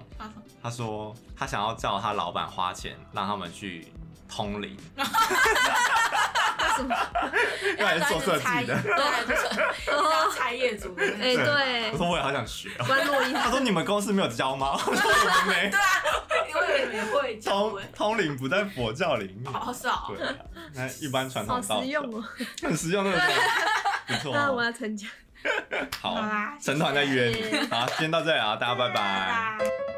[0.63, 3.87] 他说他想要叫他老板花钱让他们去
[4.29, 5.05] 通灵，为
[8.09, 14.73] 做设计的， 对，就是拆业主的，哎，对，我说我也好想学，关洛伊，他说你们公司没有教吗？
[14.73, 16.03] 我说我们没， 对啊，
[16.49, 20.27] 因为你们会通通灵不在佛教里面，好少，对，
[20.75, 22.25] 那一般传统道，好实用哦，
[22.63, 23.21] 很实用那个，
[24.09, 25.07] 不错，那我要参加。
[26.01, 26.17] 好，
[26.61, 27.27] 成团再约。
[27.27, 27.69] 你。
[27.69, 29.96] 好，先到这里啊，大家拜拜。